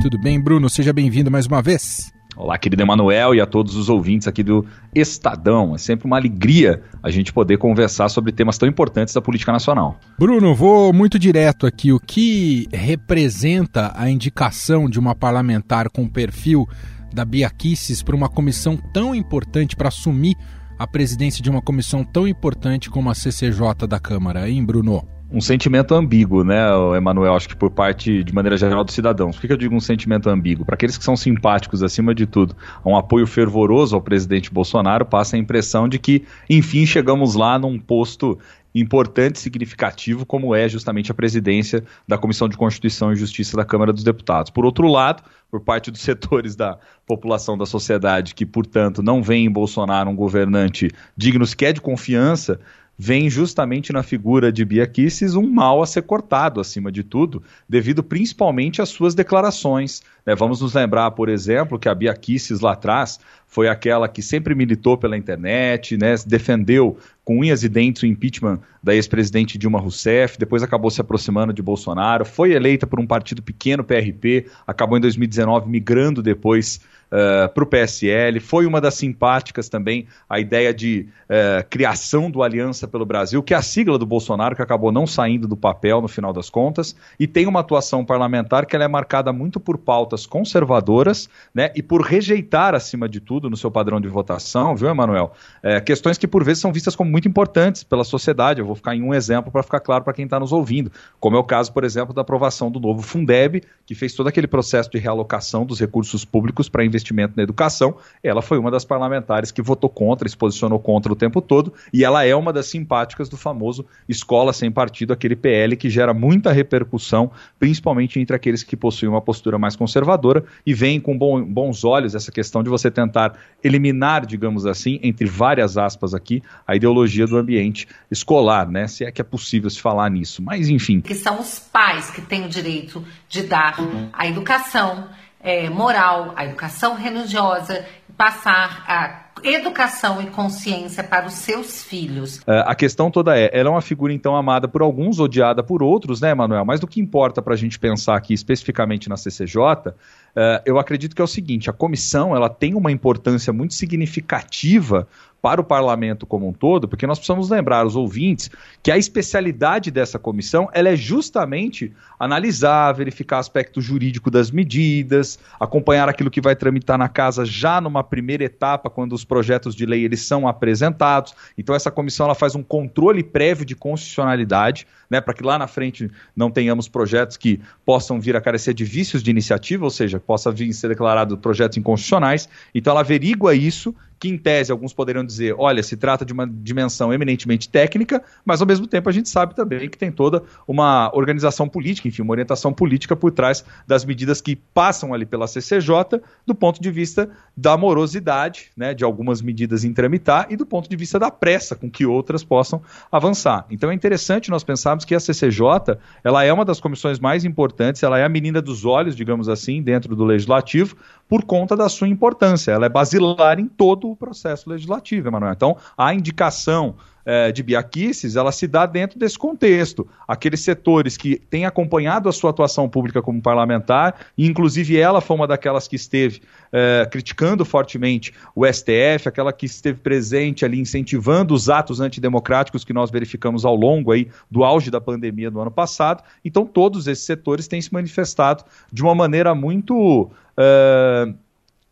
Tudo 0.00 0.18
bem, 0.18 0.40
Bruno? 0.40 0.70
Seja 0.70 0.94
bem-vindo 0.94 1.30
mais 1.30 1.44
uma 1.44 1.60
vez. 1.60 2.10
Olá, 2.34 2.56
querido 2.56 2.80
Emanuel 2.80 3.34
e 3.34 3.40
a 3.42 3.44
todos 3.44 3.76
os 3.76 3.90
ouvintes 3.90 4.26
aqui 4.26 4.42
do 4.42 4.64
Estadão. 4.94 5.74
É 5.74 5.78
sempre 5.78 6.06
uma 6.06 6.16
alegria 6.16 6.80
a 7.02 7.10
gente 7.10 7.30
poder 7.30 7.58
conversar 7.58 8.08
sobre 8.08 8.32
temas 8.32 8.56
tão 8.56 8.66
importantes 8.66 9.12
da 9.12 9.20
política 9.20 9.52
nacional. 9.52 10.00
Bruno, 10.18 10.54
vou 10.54 10.90
muito 10.90 11.18
direto 11.18 11.66
aqui. 11.66 11.92
O 11.92 12.00
que 12.00 12.66
representa 12.72 13.92
a 13.94 14.08
indicação 14.08 14.88
de 14.88 14.98
uma 14.98 15.14
parlamentar 15.14 15.90
com 15.90 16.08
perfil 16.08 16.66
da 17.12 17.24
Bia 17.24 17.50
Kicis 17.50 18.02
para 18.02 18.16
uma 18.16 18.28
comissão 18.28 18.76
tão 18.76 19.14
importante, 19.14 19.76
para 19.76 19.88
assumir 19.88 20.36
a 20.78 20.86
presidência 20.86 21.42
de 21.42 21.50
uma 21.50 21.60
comissão 21.60 22.04
tão 22.04 22.26
importante 22.26 22.88
como 22.88 23.10
a 23.10 23.14
CCJ 23.14 23.86
da 23.88 23.98
Câmara, 23.98 24.48
hein, 24.48 24.64
Bruno? 24.64 25.06
um 25.30 25.40
sentimento 25.40 25.94
ambíguo, 25.94 26.42
né, 26.42 26.58
Emanuel? 26.96 27.34
Acho 27.34 27.48
que 27.48 27.56
por 27.56 27.70
parte, 27.70 28.24
de 28.24 28.34
maneira 28.34 28.56
geral, 28.56 28.82
dos 28.82 28.94
cidadãos. 28.94 29.36
Por 29.36 29.46
que 29.46 29.52
eu 29.52 29.58
digo 29.58 29.74
um 29.74 29.80
sentimento 29.80 30.28
ambíguo? 30.30 30.64
Para 30.64 30.74
aqueles 30.74 30.96
que 30.96 31.04
são 31.04 31.16
simpáticos, 31.16 31.82
acima 31.82 32.14
de 32.14 32.26
tudo, 32.26 32.56
a 32.82 32.88
um 32.88 32.96
apoio 32.96 33.26
fervoroso 33.26 33.94
ao 33.94 34.00
presidente 34.00 34.50
Bolsonaro, 34.50 35.04
passa 35.04 35.36
a 35.36 35.38
impressão 35.38 35.88
de 35.88 35.98
que, 35.98 36.24
enfim, 36.48 36.86
chegamos 36.86 37.34
lá 37.34 37.58
num 37.58 37.78
posto 37.78 38.38
importante 38.74 39.36
e 39.36 39.40
significativo, 39.40 40.26
como 40.26 40.54
é 40.54 40.68
justamente 40.68 41.10
a 41.10 41.14
presidência 41.14 41.84
da 42.06 42.18
Comissão 42.18 42.48
de 42.48 42.56
Constituição 42.56 43.12
e 43.12 43.16
Justiça 43.16 43.56
da 43.56 43.64
Câmara 43.64 43.92
dos 43.92 44.04
Deputados. 44.04 44.50
Por 44.50 44.64
outro 44.64 44.88
lado, 44.88 45.22
por 45.50 45.60
parte 45.60 45.90
dos 45.90 46.00
setores 46.02 46.54
da 46.54 46.78
população 47.06 47.56
da 47.56 47.66
sociedade 47.66 48.34
que, 48.34 48.44
portanto, 48.44 49.02
não 49.02 49.22
veem 49.22 49.46
em 49.46 49.50
Bolsonaro 49.50 50.10
um 50.10 50.16
governante 50.16 50.90
digno 51.16 51.46
sequer 51.46 51.72
de 51.72 51.80
confiança, 51.80 52.60
vem 52.98 53.30
justamente 53.30 53.92
na 53.92 54.02
figura 54.02 54.50
de 54.50 54.64
Bia 54.64 54.84
Kicis 54.84 55.36
um 55.36 55.48
mal 55.48 55.80
a 55.80 55.86
ser 55.86 56.02
cortado, 56.02 56.60
acima 56.60 56.90
de 56.90 57.04
tudo, 57.04 57.40
devido 57.68 58.02
principalmente 58.02 58.82
às 58.82 58.88
suas 58.88 59.14
declarações. 59.14 60.02
Né? 60.26 60.34
Vamos 60.34 60.60
nos 60.60 60.74
lembrar, 60.74 61.12
por 61.12 61.28
exemplo, 61.28 61.78
que 61.78 61.88
a 61.88 61.94
Bia 61.94 62.12
Kicis 62.12 62.58
lá 62.58 62.72
atrás 62.72 63.20
foi 63.46 63.68
aquela 63.68 64.08
que 64.08 64.20
sempre 64.20 64.52
militou 64.52 64.98
pela 64.98 65.16
internet, 65.16 65.96
né? 65.96 66.16
defendeu 66.26 66.98
com 67.24 67.38
unhas 67.38 67.62
e 67.62 67.68
dentes 67.68 68.02
o 68.02 68.06
impeachment 68.06 68.58
da 68.82 68.94
ex-presidente 68.94 69.56
Dilma 69.56 69.78
Rousseff, 69.78 70.36
depois 70.36 70.62
acabou 70.62 70.90
se 70.90 71.00
aproximando 71.00 71.52
de 71.52 71.62
Bolsonaro, 71.62 72.24
foi 72.24 72.52
eleita 72.52 72.86
por 72.86 72.98
um 72.98 73.06
partido 73.06 73.42
pequeno, 73.42 73.84
PRP, 73.84 74.46
acabou 74.66 74.98
em 74.98 75.00
2019 75.00 75.68
migrando 75.70 76.20
depois 76.20 76.80
uh, 77.12 77.16
eh, 77.44 77.48
para 77.48 77.64
o 77.64 77.66
PSL. 77.66 78.40
Foi 78.40 78.66
uma 78.66 78.80
das 78.80 78.94
simpáticas 78.94 79.68
também 79.68 80.06
a 80.28 80.38
ideia 80.38 80.72
de 80.72 81.06
uh, 81.24 81.66
criação 81.68 82.30
do 82.30 82.42
Aliança 82.42 82.86
pelo 82.86 83.04
Brasil, 83.04 83.42
que 83.42 83.54
é 83.54 83.56
a 83.56 83.62
sigla 83.62 83.98
do 83.98 84.06
Bolsonaro, 84.06 84.54
que 84.54 84.62
acabou 84.62 84.92
não 84.92 85.06
saindo 85.06 85.46
do 85.46 85.56
papel 85.56 86.00
no 86.00 86.08
final 86.08 86.32
das 86.32 86.50
contas, 86.50 86.94
e 87.18 87.26
tem 87.26 87.46
uma 87.46 87.60
atuação 87.60 88.04
parlamentar 88.04 88.66
que 88.66 88.74
ela 88.74 88.84
é 88.84 88.88
marcada 88.88 89.32
muito 89.32 89.58
por 89.58 89.78
pautas 89.78 90.26
conservadoras 90.26 91.28
né, 91.54 91.70
e 91.74 91.82
por 91.82 92.02
rejeitar, 92.02 92.74
acima 92.74 93.08
de 93.08 93.20
tudo, 93.20 93.50
no 93.50 93.56
seu 93.56 93.70
padrão 93.70 94.00
de 94.00 94.08
votação, 94.08 94.76
viu, 94.76 94.88
Emanuel? 94.88 95.32
É, 95.62 95.80
questões 95.80 96.18
que 96.18 96.26
por 96.26 96.44
vezes 96.44 96.60
são 96.60 96.72
vistas 96.72 96.94
como 96.94 97.10
muito 97.10 97.28
importantes 97.28 97.82
pela 97.82 98.04
sociedade. 98.04 98.60
Eu 98.60 98.66
vou 98.66 98.74
ficar 98.74 98.94
em 98.94 99.02
um 99.02 99.14
exemplo 99.14 99.50
para 99.50 99.62
ficar 99.62 99.80
claro 99.80 100.04
para 100.04 100.12
quem 100.12 100.24
está 100.24 100.38
nos 100.38 100.52
ouvindo, 100.52 100.90
como 101.20 101.36
é 101.36 101.38
o 101.38 101.44
caso, 101.44 101.72
por 101.72 101.84
exemplo, 101.84 102.14
da 102.14 102.22
aprovação 102.22 102.70
do 102.70 102.80
novo 102.80 103.02
Fundeb, 103.02 103.62
que 103.86 103.94
fez 103.94 104.14
todo 104.14 104.26
aquele 104.26 104.46
processo 104.46 104.90
de 104.90 104.98
realocação 104.98 105.64
dos 105.64 105.80
recursos 105.80 106.24
públicos 106.24 106.68
para 106.68 106.84
investimento 106.98 107.34
na 107.36 107.42
educação, 107.42 107.96
ela 108.22 108.42
foi 108.42 108.58
uma 108.58 108.70
das 108.70 108.84
parlamentares 108.84 109.50
que 109.50 109.62
votou 109.62 109.88
contra, 109.88 110.28
se 110.28 110.36
posicionou 110.36 110.78
contra 110.78 111.12
o 111.12 111.16
tempo 111.16 111.40
todo, 111.40 111.72
e 111.92 112.04
ela 112.04 112.24
é 112.24 112.34
uma 112.34 112.52
das 112.52 112.66
simpáticas 112.66 113.28
do 113.28 113.36
famoso 113.36 113.86
Escola 114.08 114.52
Sem 114.52 114.70
Partido, 114.70 115.12
aquele 115.12 115.36
PL 115.36 115.76
que 115.76 115.88
gera 115.88 116.12
muita 116.12 116.52
repercussão, 116.52 117.30
principalmente 117.58 118.18
entre 118.20 118.34
aqueles 118.34 118.62
que 118.62 118.76
possuem 118.76 119.10
uma 119.10 119.20
postura 119.20 119.58
mais 119.58 119.76
conservadora 119.76 120.44
e 120.66 120.74
veem 120.74 121.00
com 121.00 121.16
bons 121.16 121.84
olhos 121.84 122.14
essa 122.14 122.32
questão 122.32 122.62
de 122.62 122.68
você 122.68 122.90
tentar 122.90 123.34
eliminar, 123.62 124.26
digamos 124.26 124.66
assim, 124.66 124.98
entre 125.02 125.26
várias 125.26 125.78
aspas 125.78 126.14
aqui, 126.14 126.42
a 126.66 126.74
ideologia 126.74 127.26
do 127.26 127.36
ambiente 127.36 127.86
escolar, 128.10 128.68
né? 128.68 128.86
Se 128.88 129.04
é 129.04 129.12
que 129.12 129.20
é 129.20 129.24
possível 129.24 129.70
se 129.70 129.80
falar 129.80 130.10
nisso. 130.10 130.42
Mas 130.42 130.68
enfim. 130.68 131.00
Que 131.00 131.14
são 131.14 131.40
os 131.40 131.58
pais 131.58 132.10
que 132.10 132.20
têm 132.20 132.44
o 132.44 132.48
direito 132.48 133.04
de 133.28 133.42
dar 133.42 133.76
a 134.12 134.26
educação 134.26 135.08
é, 135.48 135.70
moral, 135.70 136.34
a 136.36 136.44
educação 136.44 136.94
religiosa, 136.94 137.82
passar 138.18 138.84
a 138.86 139.28
educação 139.42 140.20
e 140.20 140.26
consciência 140.26 141.02
para 141.02 141.26
os 141.26 141.34
seus 141.34 141.82
filhos. 141.82 142.42
É, 142.46 142.64
a 142.66 142.74
questão 142.74 143.10
toda 143.10 143.38
é, 143.38 143.48
ela 143.50 143.70
é 143.70 143.72
uma 143.72 143.80
figura 143.80 144.12
então 144.12 144.36
amada 144.36 144.68
por 144.68 144.82
alguns, 144.82 145.18
odiada 145.18 145.62
por 145.62 145.82
outros, 145.82 146.20
né, 146.20 146.34
Manuel? 146.34 146.66
Mas 146.66 146.80
do 146.80 146.86
que 146.86 147.00
importa 147.00 147.40
para 147.40 147.54
a 147.54 147.56
gente 147.56 147.78
pensar 147.78 148.14
aqui 148.16 148.34
especificamente 148.34 149.08
na 149.08 149.16
CCJ, 149.16 149.94
é, 150.36 150.62
eu 150.66 150.78
acredito 150.78 151.16
que 151.16 151.22
é 151.22 151.24
o 151.24 151.28
seguinte: 151.28 151.70
a 151.70 151.72
comissão 151.72 152.36
ela 152.36 152.50
tem 152.50 152.74
uma 152.74 152.92
importância 152.92 153.50
muito 153.50 153.72
significativa 153.72 155.08
para 155.48 155.62
o 155.62 155.64
parlamento 155.64 156.26
como 156.26 156.46
um 156.46 156.52
todo, 156.52 156.86
porque 156.86 157.06
nós 157.06 157.18
precisamos 157.18 157.48
lembrar 157.48 157.86
os 157.86 157.96
ouvintes 157.96 158.50
que 158.82 158.90
a 158.90 158.98
especialidade 158.98 159.90
dessa 159.90 160.18
comissão 160.18 160.68
ela 160.74 160.90
é 160.90 160.94
justamente 160.94 161.90
analisar, 162.20 162.92
verificar 162.92 163.38
aspecto 163.38 163.80
jurídico 163.80 164.30
das 164.30 164.50
medidas, 164.50 165.38
acompanhar 165.58 166.06
aquilo 166.06 166.30
que 166.30 166.42
vai 166.42 166.54
tramitar 166.54 166.98
na 166.98 167.08
casa 167.08 167.46
já 167.46 167.80
numa 167.80 168.04
primeira 168.04 168.44
etapa, 168.44 168.90
quando 168.90 169.14
os 169.14 169.24
projetos 169.24 169.74
de 169.74 169.86
lei 169.86 170.04
eles 170.04 170.20
são 170.20 170.46
apresentados. 170.46 171.34
Então 171.56 171.74
essa 171.74 171.90
comissão 171.90 172.26
ela 172.26 172.34
faz 172.34 172.54
um 172.54 172.62
controle 172.62 173.24
prévio 173.24 173.64
de 173.64 173.74
constitucionalidade, 173.74 174.86
né, 175.08 175.18
para 175.18 175.32
que 175.32 175.42
lá 175.42 175.58
na 175.58 175.66
frente 175.66 176.10
não 176.36 176.50
tenhamos 176.50 176.88
projetos 176.88 177.38
que 177.38 177.58
possam 177.86 178.20
vir 178.20 178.36
a 178.36 178.40
carecer 178.42 178.74
de 178.74 178.84
vícios 178.84 179.22
de 179.22 179.30
iniciativa, 179.30 179.82
ou 179.82 179.90
seja, 179.90 180.20
possa 180.20 180.52
vir 180.52 180.70
ser 180.74 180.88
declarado 180.88 181.38
projetos 181.38 181.78
inconstitucionais. 181.78 182.50
Então 182.74 182.90
ela 182.90 183.00
averigua 183.00 183.54
isso 183.54 183.94
que 184.18 184.28
em 184.28 184.36
tese 184.36 184.72
alguns 184.72 184.92
poderiam 184.92 185.24
dizer, 185.24 185.54
olha, 185.56 185.82
se 185.82 185.96
trata 185.96 186.24
de 186.24 186.32
uma 186.32 186.46
dimensão 186.46 187.12
eminentemente 187.12 187.68
técnica, 187.68 188.22
mas 188.44 188.60
ao 188.60 188.66
mesmo 188.66 188.86
tempo 188.86 189.08
a 189.08 189.12
gente 189.12 189.28
sabe 189.28 189.54
também 189.54 189.88
que 189.88 189.96
tem 189.96 190.10
toda 190.10 190.42
uma 190.66 191.10
organização 191.14 191.68
política, 191.68 192.08
enfim, 192.08 192.22
uma 192.22 192.32
orientação 192.32 192.72
política 192.72 193.14
por 193.14 193.30
trás 193.30 193.64
das 193.86 194.04
medidas 194.04 194.40
que 194.40 194.56
passam 194.56 195.14
ali 195.14 195.24
pela 195.24 195.46
CCJ, 195.46 196.20
do 196.46 196.54
ponto 196.54 196.80
de 196.80 196.90
vista 196.90 197.30
da 197.56 197.76
morosidade, 197.76 198.70
né, 198.76 198.94
de 198.94 199.04
algumas 199.04 199.40
medidas 199.40 199.84
em 199.84 199.92
tramitar 199.92 200.46
e 200.50 200.56
do 200.56 200.66
ponto 200.66 200.88
de 200.88 200.96
vista 200.96 201.18
da 201.18 201.30
pressa 201.30 201.76
com 201.76 201.90
que 201.90 202.04
outras 202.06 202.42
possam 202.42 202.82
avançar. 203.10 203.66
Então 203.70 203.90
é 203.90 203.94
interessante 203.94 204.50
nós 204.50 204.64
pensarmos 204.64 205.04
que 205.04 205.14
a 205.14 205.20
CCJ, 205.20 205.98
ela 206.24 206.44
é 206.44 206.52
uma 206.52 206.64
das 206.64 206.80
comissões 206.80 207.18
mais 207.18 207.44
importantes, 207.44 208.02
ela 208.02 208.18
é 208.18 208.24
a 208.24 208.28
menina 208.28 208.60
dos 208.60 208.84
olhos, 208.84 209.14
digamos 209.14 209.48
assim, 209.48 209.82
dentro 209.82 210.14
do 210.14 210.24
legislativo, 210.24 210.96
por 211.28 211.44
conta 211.44 211.76
da 211.76 211.88
sua 211.88 212.08
importância. 212.08 212.72
Ela 212.72 212.86
é 212.86 212.88
basilar 212.88 213.60
em 213.60 213.66
todo 213.66 214.07
o 214.12 214.16
processo 214.16 214.68
legislativo, 214.68 215.28
Emanuel. 215.28 215.52
Então, 215.52 215.76
a 215.96 216.14
indicação 216.14 216.94
é, 217.28 217.52
de 217.52 217.62
Biaquices, 217.62 218.36
ela 218.36 218.50
se 218.50 218.66
dá 218.66 218.86
dentro 218.86 219.18
desse 219.18 219.38
contexto. 219.38 220.08
Aqueles 220.26 220.60
setores 220.60 221.14
que 221.14 221.36
têm 221.36 221.66
acompanhado 221.66 222.26
a 222.26 222.32
sua 222.32 222.48
atuação 222.48 222.88
pública 222.88 223.20
como 223.20 223.42
parlamentar, 223.42 224.14
e 224.36 224.46
inclusive 224.46 224.96
ela 224.96 225.20
foi 225.20 225.36
uma 225.36 225.46
daquelas 225.46 225.86
que 225.86 225.96
esteve 225.96 226.40
é, 226.72 227.06
criticando 227.10 227.66
fortemente 227.66 228.32
o 228.54 228.64
STF, 228.64 229.28
aquela 229.28 229.52
que 229.52 229.66
esteve 229.66 229.98
presente 229.98 230.64
ali 230.64 230.80
incentivando 230.80 231.52
os 231.52 231.68
atos 231.68 232.00
antidemocráticos 232.00 232.82
que 232.82 232.94
nós 232.94 233.10
verificamos 233.10 233.66
ao 233.66 233.76
longo 233.76 234.10
aí 234.10 234.28
do 234.50 234.64
auge 234.64 234.90
da 234.90 234.98
pandemia 234.98 235.50
do 235.50 235.60
ano 235.60 235.70
passado. 235.70 236.24
Então, 236.42 236.64
todos 236.64 237.06
esses 237.06 237.26
setores 237.26 237.68
têm 237.68 237.82
se 237.82 237.92
manifestado 237.92 238.64
de 238.90 239.02
uma 239.02 239.14
maneira 239.14 239.54
muito 239.54 240.22
uh, 240.22 241.34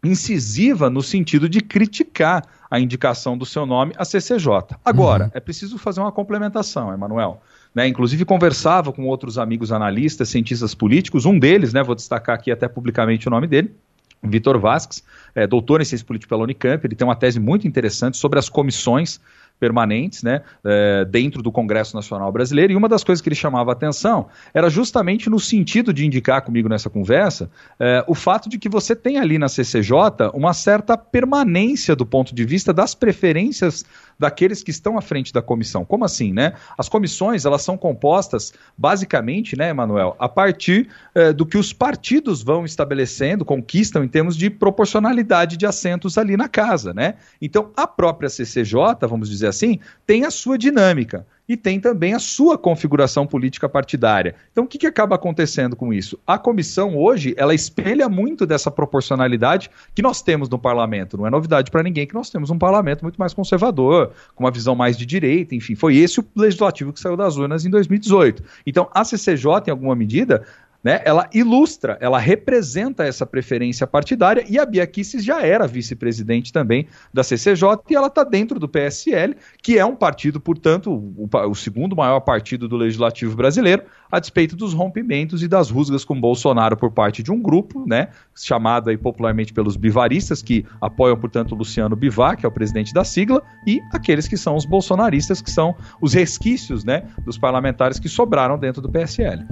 incisiva 0.05 0.89
no 0.91 1.03
sentido 1.03 1.49
de 1.49 1.61
criticar 1.61 2.45
a 2.71 2.81
indicação 2.81 3.37
do 3.37 3.47
seu 3.47 3.65
nome 3.65 3.93
à 3.97 4.05
CCJ. 4.05 4.77
Agora, 4.85 5.25
uhum. 5.25 5.31
é 5.35 5.41
preciso 5.41 5.79
fazer 5.79 6.01
uma 6.01 6.13
complementação, 6.13 6.93
Emanuel. 6.93 7.41
Né, 7.75 7.87
inclusive 7.87 8.25
conversava 8.25 8.91
com 8.91 9.05
outros 9.05 9.37
amigos 9.37 9.71
analistas, 9.71 10.31
cientistas 10.31 10.75
políticos, 10.75 11.27
um 11.27 11.39
deles, 11.39 11.75
né, 11.75 11.83
vou 11.83 11.95
destacar 11.95 12.35
aqui 12.35 12.51
até 12.51 12.67
publicamente 12.67 13.29
o 13.29 13.31
nome 13.31 13.47
dele, 13.47 13.75
Vitor 14.23 14.59
Vasques, 14.59 15.05
é, 15.35 15.47
doutor 15.47 15.83
em 15.83 15.85
ciência 15.85 16.07
política 16.07 16.31
pela 16.31 16.43
Unicamp, 16.43 16.85
ele 16.87 16.95
tem 16.95 17.07
uma 17.07 17.15
tese 17.15 17.39
muito 17.39 17.69
interessante 17.69 18.17
sobre 18.17 18.39
as 18.39 18.49
comissões 18.49 19.21
permanentes 19.59 20.23
né, 20.23 20.43
é, 20.65 21.05
dentro 21.05 21.43
do 21.43 21.51
Congresso 21.51 21.97
Nacional 21.97 22.31
Brasileiro, 22.31 22.73
e 22.73 22.77
uma 22.77 22.89
das 22.89 23.03
coisas 23.03 23.23
que 23.23 23.29
ele 23.29 23.37
chamava 23.37 23.71
a 23.71 23.73
atenção 23.73 24.27
era 24.53 24.69
justamente 24.69 25.31
no 25.31 25.41
sentido 25.41 25.93
de 25.93 26.05
indicar 26.05 26.43
comigo 26.43 26.69
nessa 26.69 26.91
conversa 26.91 27.51
é, 27.79 28.05
o 28.07 28.15
fato 28.15 28.49
de 28.49 28.59
que 28.59 28.69
você 28.69 28.95
tem 28.95 29.19
ali 29.19 29.39
na 29.39 29.49
CCJ 29.49 30.31
uma 30.35 30.53
certa 30.53 30.97
permanência 30.97 31.97
do 31.97 32.05
ponto 32.05 32.35
de 32.35 32.45
vista 32.45 32.73
das 32.73 32.95
preferências 32.95 33.85
daqueles 34.19 34.63
que 34.63 34.71
estão 34.71 34.97
à 34.97 35.03
frente 35.03 35.33
da 35.33 35.43
comissão. 35.43 35.85
Como 35.85 36.05
assim, 36.05 36.33
né? 36.33 36.55
As 36.77 36.89
comissões, 36.89 37.45
elas 37.45 37.63
são 37.63 37.77
compostas 37.77 38.53
basicamente, 38.77 39.57
né, 39.57 39.71
Emanuel, 39.71 40.17
a 40.19 40.29
partir 40.29 40.89
eh, 41.15 41.33
do 41.33 41.45
que 41.45 41.59
os 41.59 41.73
partidos 41.73 42.43
vão 42.43 42.65
estabelecendo, 42.65 43.45
conquistam 43.45 44.03
em 44.03 44.09
termos 44.09 44.37
de 44.37 44.49
proporcionalidade 44.49 45.57
de 45.57 45.67
assentos 45.67 46.17
ali 46.17 46.37
na 46.37 46.49
casa, 46.49 46.95
né? 46.95 47.15
Então, 47.41 47.71
a 47.77 47.87
própria 47.87 48.29
CCJ, 48.29 49.07
vamos 49.09 49.29
dizer 49.29 49.46
assim, 49.47 49.79
tem 50.07 50.25
a 50.25 50.31
sua 50.31 50.59
dinâmica 50.59 51.27
e 51.49 51.57
tem 51.57 51.79
também 51.79 52.15
a 52.15 52.19
sua 52.19 52.59
configuração 52.59 53.27
política 53.27 53.69
partidária. 53.69 54.35
Então, 54.51 54.65
o 54.65 54.67
que, 54.67 54.79
que 54.79 54.87
acaba 54.87 55.15
acontecendo 55.15 55.77
com 55.77 55.93
isso? 55.93 56.19
A 56.27 56.39
comissão 56.39 56.97
hoje, 56.97 57.35
ela 57.37 57.55
espelha 57.55 58.09
muito 58.09 58.45
dessa 58.45 58.71
proporcionalidade 58.71 59.71
que 59.95 60.03
nós 60.03 60.23
temos 60.23 60.49
no 60.49 60.59
parlamento. 60.59 61.17
Não 61.17 61.27
é 61.27 61.31
novidade 61.31 61.71
para 61.71 61.83
ninguém 61.83 62.07
que 62.07 62.15
nós 62.15 62.31
temos 62.31 62.51
um 62.51 62.59
parlamento 62.59 63.03
muito 63.03 63.17
mais 63.17 63.33
conservador, 63.33 64.13
com 64.35 64.45
uma 64.45 64.51
visão 64.51 64.75
mais 64.75 64.97
de 64.97 65.07
direita, 65.07 65.55
enfim. 65.55 65.75
Foi 65.75 65.97
esse 65.97 66.21
o 66.21 66.27
legislativo 66.35 66.93
que 66.93 67.01
saiu 67.01 67.17
das 67.17 67.37
urnas 67.37 67.65
em 67.65 67.71
2018. 67.71 68.43
Então, 68.67 68.89
a 68.93 69.05
CCJ, 69.05 69.69
em 69.69 69.71
alguma 69.71 69.95
medida, 69.95 70.45
né, 70.87 71.01
ela 71.05 71.29
ilustra, 71.35 71.99
ela 72.01 72.17
representa 72.17 73.03
essa 73.03 73.27
preferência 73.27 73.89
partidária 73.89 74.45
e 74.49 74.57
a 74.57 74.65
Bia 74.65 74.87
Kicis 74.87 75.25
já 75.25 75.45
era 75.45 75.67
vice-presidente 75.67 76.53
também 76.53 76.87
da 77.13 77.25
CCJ 77.25 77.81
e 77.91 77.97
ela 77.97 78.07
está 78.07 78.23
dentro 78.23 78.61
do 78.61 78.69
PSL, 78.69 79.35
que 79.61 79.77
é 79.77 79.85
um 79.85 79.97
partido, 79.97 80.39
portanto, 80.39 80.93
o, 80.93 81.29
o, 81.51 81.55
segundo 81.57 81.97
maior 81.97 82.21
partido 82.21 82.69
do 82.69 82.77
legislativo 82.77 83.35
brasileiro, 83.35 83.83
a 84.09 84.21
despeito 84.21 84.55
dos 84.55 84.73
rompimentos 84.73 85.43
e 85.43 85.49
das 85.49 85.71
rusgas 85.71 86.05
com 86.05 86.21
Bolsonaro 86.21 86.77
por 86.77 86.93
parte 86.93 87.21
de 87.21 87.33
um 87.33 87.43
grupo, 87.43 87.85
né, 87.85 88.11
chamado 88.33 88.89
aí 88.89 88.97
popularmente 88.97 89.53
pelos 89.53 89.77
bivaristas, 89.77 90.41
que 90.41 90.65
apoiam, 90.81 91.19
portanto, 91.19 91.57
Luciano 91.57 91.97
Bivar, 91.97 92.37
que 92.37 92.47
é 92.47 92.49
o 92.49 92.53
presidente 92.53 92.95
da 92.95 93.03
sigla, 93.03 93.43
e 93.67 93.81
aqueles 93.93 94.29
que 94.29 94.37
são 94.37 94.55
os 94.55 94.65
bolsonaristas, 94.65 95.43
que 95.43 95.51
são 95.51 95.75
os 96.01 96.15
resquícios, 96.15 96.85
né, 96.85 97.03
dos 97.25 97.37
parlamentares 97.37 97.99
que 97.99 98.09
sobraram 98.09 98.57
dentro 98.57 98.81
do 98.81 98.89
PSL. 98.89 99.45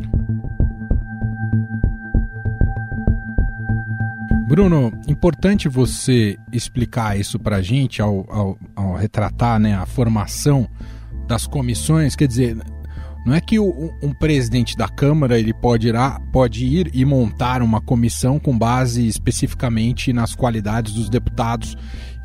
Bruno, 4.47 4.93
importante 5.09 5.69
você 5.69 6.37
explicar 6.53 7.19
isso 7.19 7.39
para 7.39 7.57
a 7.57 7.63
gente 7.63 8.03
ao, 8.03 8.27
ao, 8.29 8.59
ao, 8.77 8.95
retratar 8.95 9.59
né, 9.59 9.75
a 9.75 9.87
formação 9.87 10.69
das 11.27 11.47
comissões. 11.47 12.15
Quer 12.15 12.29
dizer, 12.29 12.57
não 13.25 13.35
é 13.35 13.41
que 13.41 13.59
o, 13.59 13.91
um 14.03 14.13
presidente 14.13 14.77
da 14.77 14.87
Câmara 14.87 15.39
ele 15.39 15.55
pode 15.55 15.89
ir, 15.89 15.95
pode 16.31 16.67
ir 16.67 16.91
e 16.93 17.07
montar 17.07 17.63
uma 17.63 17.81
comissão 17.81 18.39
com 18.39 18.57
base 18.57 19.07
especificamente 19.09 20.13
nas 20.13 20.35
qualidades 20.35 20.93
dos 20.93 21.09
deputados 21.09 21.75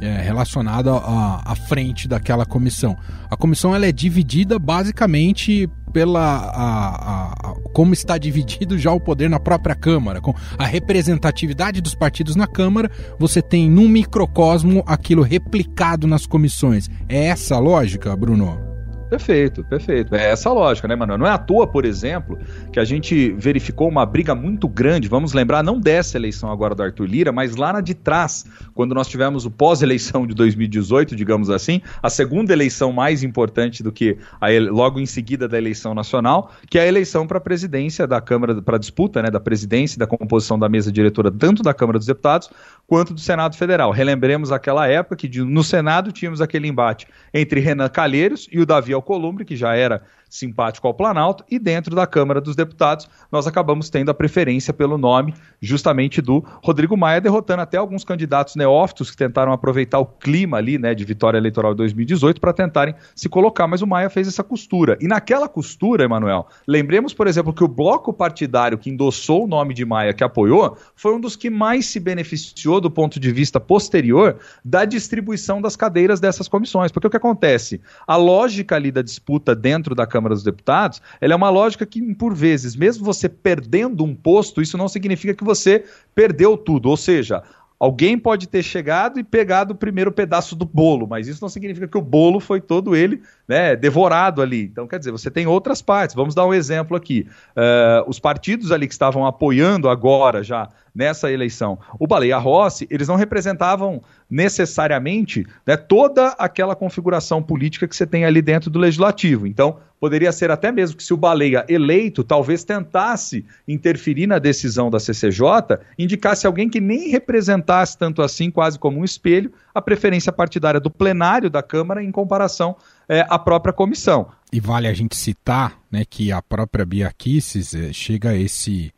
é, 0.01 0.21
relacionada 0.21 0.91
à, 0.91 1.53
à 1.53 1.55
frente 1.55 2.05
daquela 2.05 2.45
comissão. 2.45 2.97
A 3.29 3.38
comissão 3.38 3.73
ela 3.73 3.86
é 3.86 3.93
dividida 3.93 4.60
basicamente 4.60 5.69
pela 5.93 6.19
a, 6.19 6.89
a, 6.89 7.52
a, 7.52 7.56
como 7.73 7.93
está 7.93 8.17
dividido 8.17 8.78
já 8.78 8.91
o 8.91 8.99
poder 8.99 9.30
na 9.30 9.39
própria 9.39 9.75
Câmara, 9.75 10.21
com 10.21 10.34
a 10.58 10.65
representatividade 10.65 11.82
dos 11.82 11.95
partidos 11.95 12.36
na 12.36 12.47
Câmara, 12.47 12.89
você 13.17 13.41
tem 13.41 13.69
num 13.69 13.88
microcosmo 13.88 14.84
aquilo 14.86 15.21
replicado 15.21 16.08
nas 16.08 16.25
comissões. 16.25 16.89
É 17.08 17.28
essa 17.28 17.56
a 17.56 17.60
lógica, 17.60 18.15
Bruno? 18.15 18.79
Perfeito, 19.10 19.63
perfeito. 19.63 20.13
É 20.13 20.30
essa 20.30 20.50
a 20.50 20.54
lógica, 20.54 20.88
né, 20.88 20.95
Manuel? 20.95 21.17
Não 21.17 21.26
é 21.26 21.32
à 21.32 21.38
toa, 21.38 21.65
por 21.65 21.84
exemplo, 21.84 22.38
que 22.72 22.80
a 22.80 22.86
gente 22.86 23.32
verificou 23.32 23.89
uma 23.89 24.06
briga 24.06 24.36
muito 24.36 24.67
grande, 24.67 25.08
vamos 25.08 25.34
lembrar, 25.34 25.63
não 25.63 25.80
dessa 25.80 26.15
eleição 26.15 26.52
agora 26.52 26.76
do 26.76 26.84
Arthur 26.84 27.06
Lira, 27.06 27.32
mas 27.32 27.56
lá 27.56 27.74
na 27.74 27.82
de 27.82 27.95
trás, 27.95 28.45
quando 28.76 28.93
nós 28.93 29.08
tivemos 29.08 29.45
o 29.45 29.52
pós-eleição 29.52 30.28
de 30.28 30.36
2018, 30.36 31.15
digamos 31.15 31.50
assim, 31.50 31.82
a 32.04 32.10
segunda 32.10 32.54
eleição 32.54 32.91
mais 32.91 33.24
importante 33.24 33.82
do 33.82 33.91
que 33.91 34.15
a, 34.39 34.48
logo 34.69 35.00
em 35.00 35.08
seguida 35.08 35.48
da 35.48 35.58
eleição 35.58 35.95
nacional, 35.95 36.52
que 36.69 36.78
é 36.78 36.84
a 36.84 36.88
eleição 36.88 37.26
para 37.26 37.39
a 37.39 37.41
presidência 37.41 38.06
da 38.06 38.22
Câmara, 38.22 38.62
para 38.62 38.78
disputa 38.78 39.24
né, 39.24 39.32
da 39.32 39.39
presidência 39.39 39.95
e 39.95 40.00
da 40.00 40.06
composição 40.06 40.60
da 40.60 40.69
mesa 40.69 40.91
diretora, 40.91 41.32
tanto 41.32 41.63
da 41.63 41.74
Câmara 41.74 41.98
dos 41.98 42.06
Deputados 42.08 42.50
quanto 42.86 43.13
do 43.13 43.19
Senado 43.19 43.56
Federal. 43.56 43.91
Relembremos 43.91 44.52
aquela 44.52 44.88
época 44.88 45.15
que 45.15 45.39
no 45.39 45.63
Senado 45.63 46.12
tínhamos 46.12 46.41
aquele 46.41 46.67
embate 46.67 47.08
entre 47.34 47.60
Renan 47.60 47.89
Calheiros 47.89 48.48
e 48.52 48.60
o 48.60 48.65
Davi 48.65 48.93
Alcolumbre, 48.99 49.45
que 49.45 49.55
já 49.55 49.75
era 49.75 50.03
simpático 50.30 50.88
ao 50.88 50.94
Planalto, 50.94 51.44
e 51.50 51.58
dentro 51.58 51.96
da 51.96 52.06
Câmara 52.06 52.39
dos 52.39 52.56
Deputados 52.56 53.10
nós 53.32 53.48
acabamos 53.48 53.89
tendo 53.89 54.12
a 54.12 54.13
preferência 54.13 54.74
pelo 54.74 54.98
nome 54.98 55.34
justamente 55.62 56.22
do 56.22 56.44
Rodrigo 56.63 56.96
Maia, 56.96 57.20
derrotando 57.20 57.62
até 57.62 57.78
alguns 57.78 58.04
candidatos 58.04 58.56
neófitos 58.56 59.10
que 59.12 59.18
tentaram 59.18 59.52
aproveitar 59.52 60.00
o 60.00 60.06
clima 60.06 60.58
ali, 60.58 60.78
né, 60.78 60.94
de 60.94 61.04
vitória 61.04 61.38
eleitoral 61.38 61.74
de 61.74 61.78
2018 61.78 62.39
para 62.39 62.54
tentarem 62.54 62.96
se 63.15 63.28
colocar, 63.28 63.68
mas 63.68 63.82
o 63.82 63.88
Maia 63.88 64.10
fez 64.10 64.28
essa 64.28 64.44
costura. 64.44 64.98
E 65.02 65.08
naquela 65.08 65.50
costura, 65.50 66.04
Emanuel, 66.04 66.48
lembremos, 66.68 67.13
por 67.13 67.28
exemplo, 67.28 67.54
que 67.54 67.63
o 67.63 67.68
bloco 67.68 68.13
partidário 68.13 68.78
que 68.78 68.89
endossou 68.89 69.46
o 69.46 69.48
nome 69.48 69.74
de 69.74 69.86
Maia, 69.86 70.13
que 70.13 70.24
apoiou, 70.24 70.78
foi 70.96 71.13
um 71.15 71.20
dos 71.20 71.36
que 71.36 71.50
mais 71.50 71.88
se 71.88 72.00
beneficiou 72.00 72.80
do 72.80 72.92
ponto 72.92 73.20
de 73.20 73.32
vista 73.32 73.60
posterior 73.60 74.38
da 74.63 74.86
distribuição 74.86 75.62
das 75.62 75.76
cadeiras 75.76 76.20
dessas 76.20 76.48
comissões. 76.48 76.92
Porque 76.92 77.08
o 77.08 77.10
que 77.10 77.18
acontece? 77.18 77.82
A 78.06 78.15
lógica 78.15 78.76
ali 78.76 78.92
da 78.92 79.02
disputa 79.02 79.56
dentro 79.56 79.96
da 79.96 80.06
Câmara 80.06 80.18
Câmara 80.19 80.36
dos 80.36 80.43
Deputados, 80.43 81.01
ela 81.21 81.34
é 81.34 81.36
uma 81.36 81.49
lógica 81.49 81.86
que, 81.86 82.01
por 82.13 82.36
vezes, 82.36 82.75
mesmo 82.75 83.05
você 83.05 83.29
perdendo 83.29 84.03
um 84.03 84.13
posto, 84.13 84.62
isso 84.62 84.77
não 84.77 84.88
significa 84.88 85.34
que 85.34 85.43
você 85.43 85.86
perdeu 86.13 86.58
tudo. 86.58 86.89
Ou 86.89 86.97
seja, 86.97 87.41
Alguém 87.79 88.17
pode 88.19 88.45
ter 88.45 88.62
chegado 88.62 89.21
e 89.21 89.23
pegado 89.23 89.73
o 89.73 89.75
primeiro 89.75 90.12
pedaço 90.12 90.53
do 90.53 90.65
bolo, 90.65 91.08
mas 91.08 91.29
isso 91.29 91.41
não 91.41 91.47
significa 91.47 91.88
que 91.88 91.97
o 91.97 92.01
bolo 92.01 92.41
foi 92.41 92.60
todo 92.60 92.93
ele 92.93 93.21
né, 93.47 93.73
devorado 93.73 94.41
ali. 94.41 94.63
Então, 94.63 94.86
quer 94.86 94.99
dizer, 94.99 95.12
você 95.12 95.32
tem 95.32 95.47
outras 95.47 95.82
partes. 95.82 96.13
Vamos 96.13 96.36
dar 96.36 96.45
um 96.45 96.53
exemplo 96.53 96.97
aqui. 96.97 97.25
Uh, 97.51 98.03
os 98.05 98.19
partidos 98.19 98.73
ali 98.73 98.86
que 98.86 98.91
estavam 98.91 99.25
apoiando 99.25 99.88
agora 99.88 100.43
já 100.43 100.67
nessa 100.93 101.32
eleição 101.32 101.79
o 101.97 102.05
Baleia 102.05 102.38
Rossi, 102.38 102.86
eles 102.89 103.08
não 103.08 103.15
representavam 103.15 104.01
necessariamente 104.29 105.47
né, 105.65 105.77
toda 105.77 106.29
aquela 106.38 106.75
configuração 106.75 107.41
política 107.41 107.88
que 107.88 107.95
você 107.95 108.05
tem 108.05 108.25
ali 108.25 108.41
dentro 108.41 108.69
do 108.69 108.77
legislativo. 108.77 109.47
Então, 109.47 109.77
poderia 109.99 110.31
ser 110.31 110.49
até 110.49 110.71
mesmo 110.71 110.97
que 110.97 111.03
se 111.03 111.13
o 111.13 111.17
Baleia 111.17 111.65
eleito 111.67 112.23
talvez 112.23 112.63
tentasse 112.63 113.45
interferir 113.67 114.27
na 114.27 114.39
decisão 114.39 114.89
da 114.89 114.99
CCJ, 114.99 115.79
indicasse 115.97 116.47
alguém 116.47 116.69
que 116.69 116.79
nem 116.79 117.09
representasse 117.09 117.97
tanto 117.97 118.21
assim, 118.21 118.49
quase 118.49 118.79
como 118.79 118.99
um 118.99 119.05
espelho, 119.05 119.51
a 119.73 119.81
preferência 119.81 120.31
partidária 120.31 120.79
do 120.79 120.89
plenário 120.89 121.49
da 121.49 121.62
Câmara 121.62 122.03
em 122.03 122.12
comparação 122.12 122.75
é, 123.07 123.25
à 123.29 123.38
própria 123.38 123.73
comissão. 123.73 124.27
E 124.51 124.59
vale 124.59 124.88
a 124.88 124.93
gente 124.93 125.15
citar 125.15 125.77
né, 125.91 126.03
que 126.09 126.31
a 126.31 126.41
própria 126.41 126.85
Bia 126.85 127.12
Kicis 127.15 127.73
é, 127.73 127.91
chega 127.91 128.29
a 128.29 128.38
esse, 128.38 128.93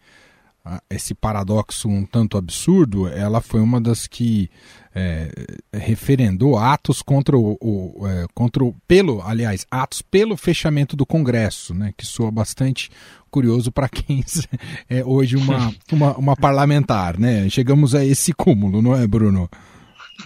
esse 0.90 1.14
paradoxo 1.16 1.90
um 1.90 2.06
tanto 2.06 2.38
absurdo, 2.38 3.08
ela 3.08 3.42
foi 3.42 3.60
uma 3.60 3.82
das 3.82 4.06
que 4.06 4.50
é, 4.94 5.32
referendou 5.74 6.58
atos 6.58 7.02
contra 7.02 7.38
o, 7.38 7.58
o 7.60 8.08
é, 8.08 8.28
contra 8.34 8.64
o, 8.64 8.74
pelo, 8.88 9.22
aliás, 9.24 9.66
atos 9.72 10.02
pelo 10.02 10.38
fechamento 10.38 10.96
do 10.96 11.06
Congresso, 11.06 11.74
né, 11.74 11.94
que 11.98 12.06
soa 12.06 12.30
bastante 12.30 12.92
curioso 13.30 13.72
para 13.72 13.90
quem 13.90 14.24
é 14.90 15.04
hoje 15.04 15.36
uma, 15.36 15.74
uma, 15.92 16.18
uma 16.18 16.36
parlamentar, 16.36 17.18
né? 17.18 17.50
Chegamos 17.50 17.96
a 17.96 18.06
esse 18.06 18.34
cúmulo, 18.34 18.82
não 18.82 18.96
é, 18.96 19.08
Bruno? 19.08 19.50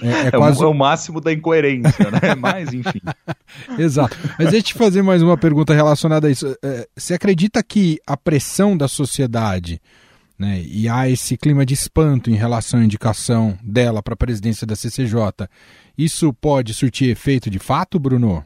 É, 0.02 0.08
é, 0.08 0.28
é, 0.28 0.32
quase... 0.32 0.60
o, 0.62 0.66
é, 0.66 0.68
o, 0.68 0.74
máximo 0.74 1.22
da 1.22 1.32
incoerência, 1.32 2.12
né? 2.12 2.36
Mas, 2.38 2.74
enfim. 2.74 3.00
Exato. 3.78 4.18
Mas 4.38 4.50
deixa 4.50 4.58
eu 4.58 4.64
te 4.64 4.74
fazer 4.74 5.02
mais 5.02 5.22
uma 5.22 5.38
pergunta 5.38 5.74
relacionada 5.74 6.28
a 6.28 6.32
isso. 6.32 6.58
É, 6.64 6.88
você 6.96 7.14
acredita 7.14 7.64
que 7.64 8.00
a 8.06 8.18
pressão 8.18 8.76
da 8.76 8.88
sociedade 8.88 9.80
né, 10.38 10.62
e 10.66 10.90
há 10.90 11.10
esse 11.10 11.38
clima 11.38 11.66
de 11.66 11.74
espanto 11.74 12.30
em 12.30 12.36
relação 12.36 12.80
à 12.80 12.84
indicação 12.84 13.58
dela 13.64 14.04
para 14.04 14.14
a 14.14 14.18
presidência 14.18 14.68
da 14.68 14.76
CCJ, 14.76 15.48
isso 15.98 16.34
pode 16.34 16.74
surtir 16.74 17.10
efeito 17.10 17.50
de 17.50 17.60
fato, 17.60 17.98
Bruno? 17.98 18.44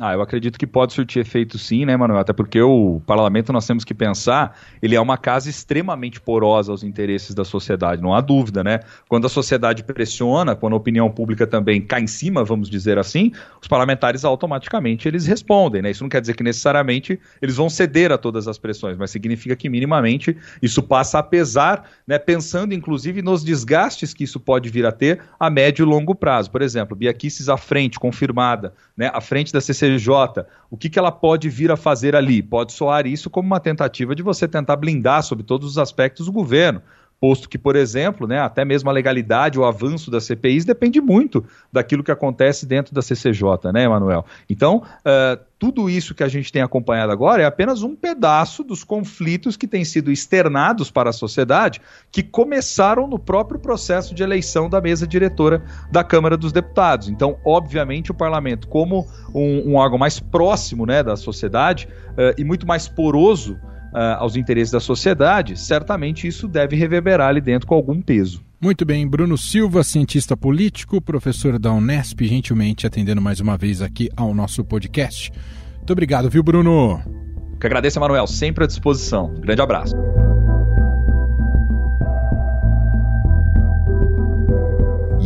Ah, 0.00 0.12
eu 0.12 0.22
acredito 0.22 0.56
que 0.56 0.66
pode 0.66 0.92
surtir 0.92 1.20
efeito 1.20 1.58
sim, 1.58 1.84
né, 1.84 1.96
Manuel? 1.96 2.20
Até 2.20 2.32
porque 2.32 2.62
o 2.62 3.02
parlamento 3.04 3.52
nós 3.52 3.66
temos 3.66 3.82
que 3.82 3.92
pensar, 3.92 4.56
ele 4.80 4.94
é 4.94 5.00
uma 5.00 5.18
casa 5.18 5.50
extremamente 5.50 6.20
porosa 6.20 6.70
aos 6.70 6.84
interesses 6.84 7.34
da 7.34 7.44
sociedade, 7.44 8.00
não 8.00 8.14
há 8.14 8.20
dúvida, 8.20 8.62
né? 8.62 8.78
Quando 9.08 9.26
a 9.26 9.28
sociedade 9.28 9.82
pressiona, 9.82 10.54
quando 10.54 10.74
a 10.74 10.76
opinião 10.76 11.10
pública 11.10 11.48
também 11.48 11.80
cai 11.80 12.02
em 12.02 12.06
cima, 12.06 12.44
vamos 12.44 12.70
dizer 12.70 12.96
assim, 12.96 13.32
os 13.60 13.66
parlamentares 13.66 14.24
automaticamente 14.24 15.08
eles 15.08 15.26
respondem, 15.26 15.82
né? 15.82 15.90
Isso 15.90 16.04
não 16.04 16.08
quer 16.08 16.20
dizer 16.20 16.34
que 16.34 16.44
necessariamente 16.44 17.18
eles 17.42 17.56
vão 17.56 17.68
ceder 17.68 18.12
a 18.12 18.18
todas 18.18 18.46
as 18.46 18.56
pressões, 18.56 18.96
mas 18.96 19.10
significa 19.10 19.56
que 19.56 19.68
minimamente 19.68 20.36
isso 20.62 20.80
passa 20.80 21.18
a 21.18 21.24
pesar, 21.24 21.90
né? 22.06 22.20
Pensando 22.20 22.72
inclusive 22.72 23.20
nos 23.20 23.42
desgastes 23.42 24.14
que 24.14 24.22
isso 24.22 24.38
pode 24.38 24.68
vir 24.68 24.86
a 24.86 24.92
ter 24.92 25.20
a 25.40 25.50
médio 25.50 25.82
e 25.82 25.86
longo 25.86 26.14
prazo. 26.14 26.52
Por 26.52 26.62
exemplo, 26.62 26.96
Bia 26.96 27.16
à 27.48 27.56
frente, 27.56 27.98
confirmada, 27.98 28.72
né? 28.96 29.10
À 29.12 29.20
frente 29.20 29.52
da 29.52 29.60
CCJ 29.60 29.87
O 30.70 30.76
que, 30.76 30.90
que 30.90 30.98
ela 30.98 31.10
pode 31.10 31.48
vir 31.48 31.70
a 31.70 31.76
fazer 31.76 32.14
ali? 32.14 32.42
Pode 32.42 32.72
soar 32.72 33.06
isso 33.06 33.30
como 33.30 33.46
uma 33.46 33.60
tentativa 33.60 34.14
de 34.14 34.22
você 34.22 34.46
tentar 34.46 34.76
blindar 34.76 35.22
sobre 35.22 35.44
todos 35.44 35.70
os 35.70 35.78
aspectos 35.78 36.28
o 36.28 36.32
governo 36.32 36.82
posto 37.20 37.48
que, 37.48 37.58
por 37.58 37.76
exemplo, 37.76 38.26
né, 38.26 38.38
até 38.40 38.64
mesmo 38.64 38.88
a 38.88 38.92
legalidade, 38.92 39.58
o 39.58 39.64
avanço 39.64 40.10
das 40.10 40.24
CPIs 40.24 40.64
depende 40.64 41.00
muito 41.00 41.44
daquilo 41.72 42.04
que 42.04 42.10
acontece 42.10 42.66
dentro 42.66 42.94
da 42.94 43.02
CCJ, 43.02 43.72
né, 43.72 43.84
Emanuel? 43.84 44.24
Então, 44.48 44.82
uh, 45.00 45.48
tudo 45.58 45.90
isso 45.90 46.14
que 46.14 46.22
a 46.22 46.28
gente 46.28 46.52
tem 46.52 46.62
acompanhado 46.62 47.10
agora 47.10 47.42
é 47.42 47.44
apenas 47.44 47.82
um 47.82 47.96
pedaço 47.96 48.62
dos 48.62 48.84
conflitos 48.84 49.56
que 49.56 49.66
têm 49.66 49.84
sido 49.84 50.12
externados 50.12 50.90
para 50.90 51.10
a 51.10 51.12
sociedade, 51.12 51.80
que 52.12 52.22
começaram 52.22 53.08
no 53.08 53.18
próprio 53.18 53.58
processo 53.58 54.14
de 54.14 54.22
eleição 54.22 54.70
da 54.70 54.80
mesa 54.80 55.06
diretora 55.06 55.64
da 55.90 56.04
Câmara 56.04 56.36
dos 56.36 56.52
Deputados. 56.52 57.08
Então, 57.08 57.38
obviamente, 57.44 58.12
o 58.12 58.14
parlamento, 58.14 58.68
como 58.68 59.08
um, 59.34 59.72
um 59.72 59.74
órgão 59.74 59.98
mais 59.98 60.20
próximo 60.20 60.86
né, 60.86 61.02
da 61.02 61.16
sociedade 61.16 61.88
uh, 62.10 62.40
e 62.40 62.44
muito 62.44 62.66
mais 62.66 62.86
poroso 62.86 63.58
aos 63.92 64.36
interesses 64.36 64.70
da 64.72 64.80
sociedade, 64.80 65.58
certamente 65.58 66.26
isso 66.26 66.46
deve 66.46 66.76
reverberar 66.76 67.28
ali 67.28 67.40
dentro 67.40 67.66
com 67.66 67.74
algum 67.74 68.00
peso. 68.00 68.42
Muito 68.60 68.84
bem, 68.84 69.06
Bruno 69.06 69.38
Silva, 69.38 69.84
cientista 69.84 70.36
político, 70.36 71.00
professor 71.00 71.58
da 71.58 71.72
Unesp, 71.72 72.20
gentilmente 72.22 72.86
atendendo 72.86 73.22
mais 73.22 73.38
uma 73.38 73.56
vez 73.56 73.80
aqui 73.80 74.08
ao 74.16 74.34
nosso 74.34 74.64
podcast. 74.64 75.30
Muito 75.76 75.92
obrigado, 75.92 76.28
viu, 76.28 76.42
Bruno? 76.42 77.00
Que 77.60 77.66
agradeço, 77.66 77.98
Emanuel, 77.98 78.26
sempre 78.26 78.64
à 78.64 78.66
disposição. 78.66 79.32
grande 79.40 79.62
abraço. 79.62 79.94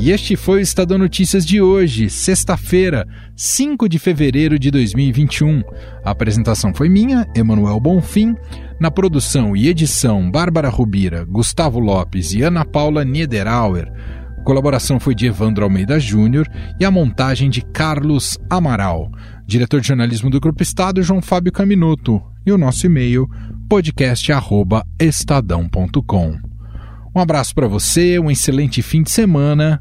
E 0.02 0.10
este 0.10 0.34
foi 0.34 0.58
o 0.58 0.62
Estadão 0.62 0.98
Notícias 0.98 1.46
de 1.46 1.62
hoje, 1.62 2.10
sexta-feira, 2.10 3.06
5 3.36 3.88
de 3.88 4.00
fevereiro 4.00 4.58
de 4.58 4.68
2021. 4.68 5.62
A 6.04 6.10
apresentação 6.10 6.74
foi 6.74 6.88
minha, 6.88 7.24
Emanuel 7.36 7.78
Bonfim. 7.78 8.34
Na 8.80 8.90
produção 8.90 9.56
e 9.56 9.68
edição, 9.68 10.28
Bárbara 10.28 10.68
Rubira, 10.68 11.24
Gustavo 11.24 11.78
Lopes 11.78 12.34
e 12.34 12.42
Ana 12.42 12.64
Paula 12.64 13.04
Niederauer. 13.04 13.92
A 14.38 14.42
colaboração 14.42 14.98
foi 14.98 15.14
de 15.14 15.26
Evandro 15.26 15.62
Almeida 15.62 16.00
Júnior 16.00 16.48
e 16.80 16.84
a 16.84 16.90
montagem 16.90 17.48
de 17.48 17.62
Carlos 17.62 18.36
Amaral. 18.50 19.08
Diretor 19.46 19.80
de 19.80 19.86
jornalismo 19.86 20.30
do 20.30 20.40
Grupo 20.40 20.64
Estado, 20.64 21.00
João 21.00 21.22
Fábio 21.22 21.52
Caminuto. 21.52 22.20
E 22.44 22.50
o 22.50 22.58
nosso 22.58 22.86
e-mail, 22.86 23.28
podcast.estadão.com. 23.68 26.38
Um 27.14 27.20
abraço 27.20 27.54
para 27.54 27.68
você, 27.68 28.18
um 28.18 28.28
excelente 28.28 28.82
fim 28.82 29.04
de 29.04 29.12
semana 29.12 29.80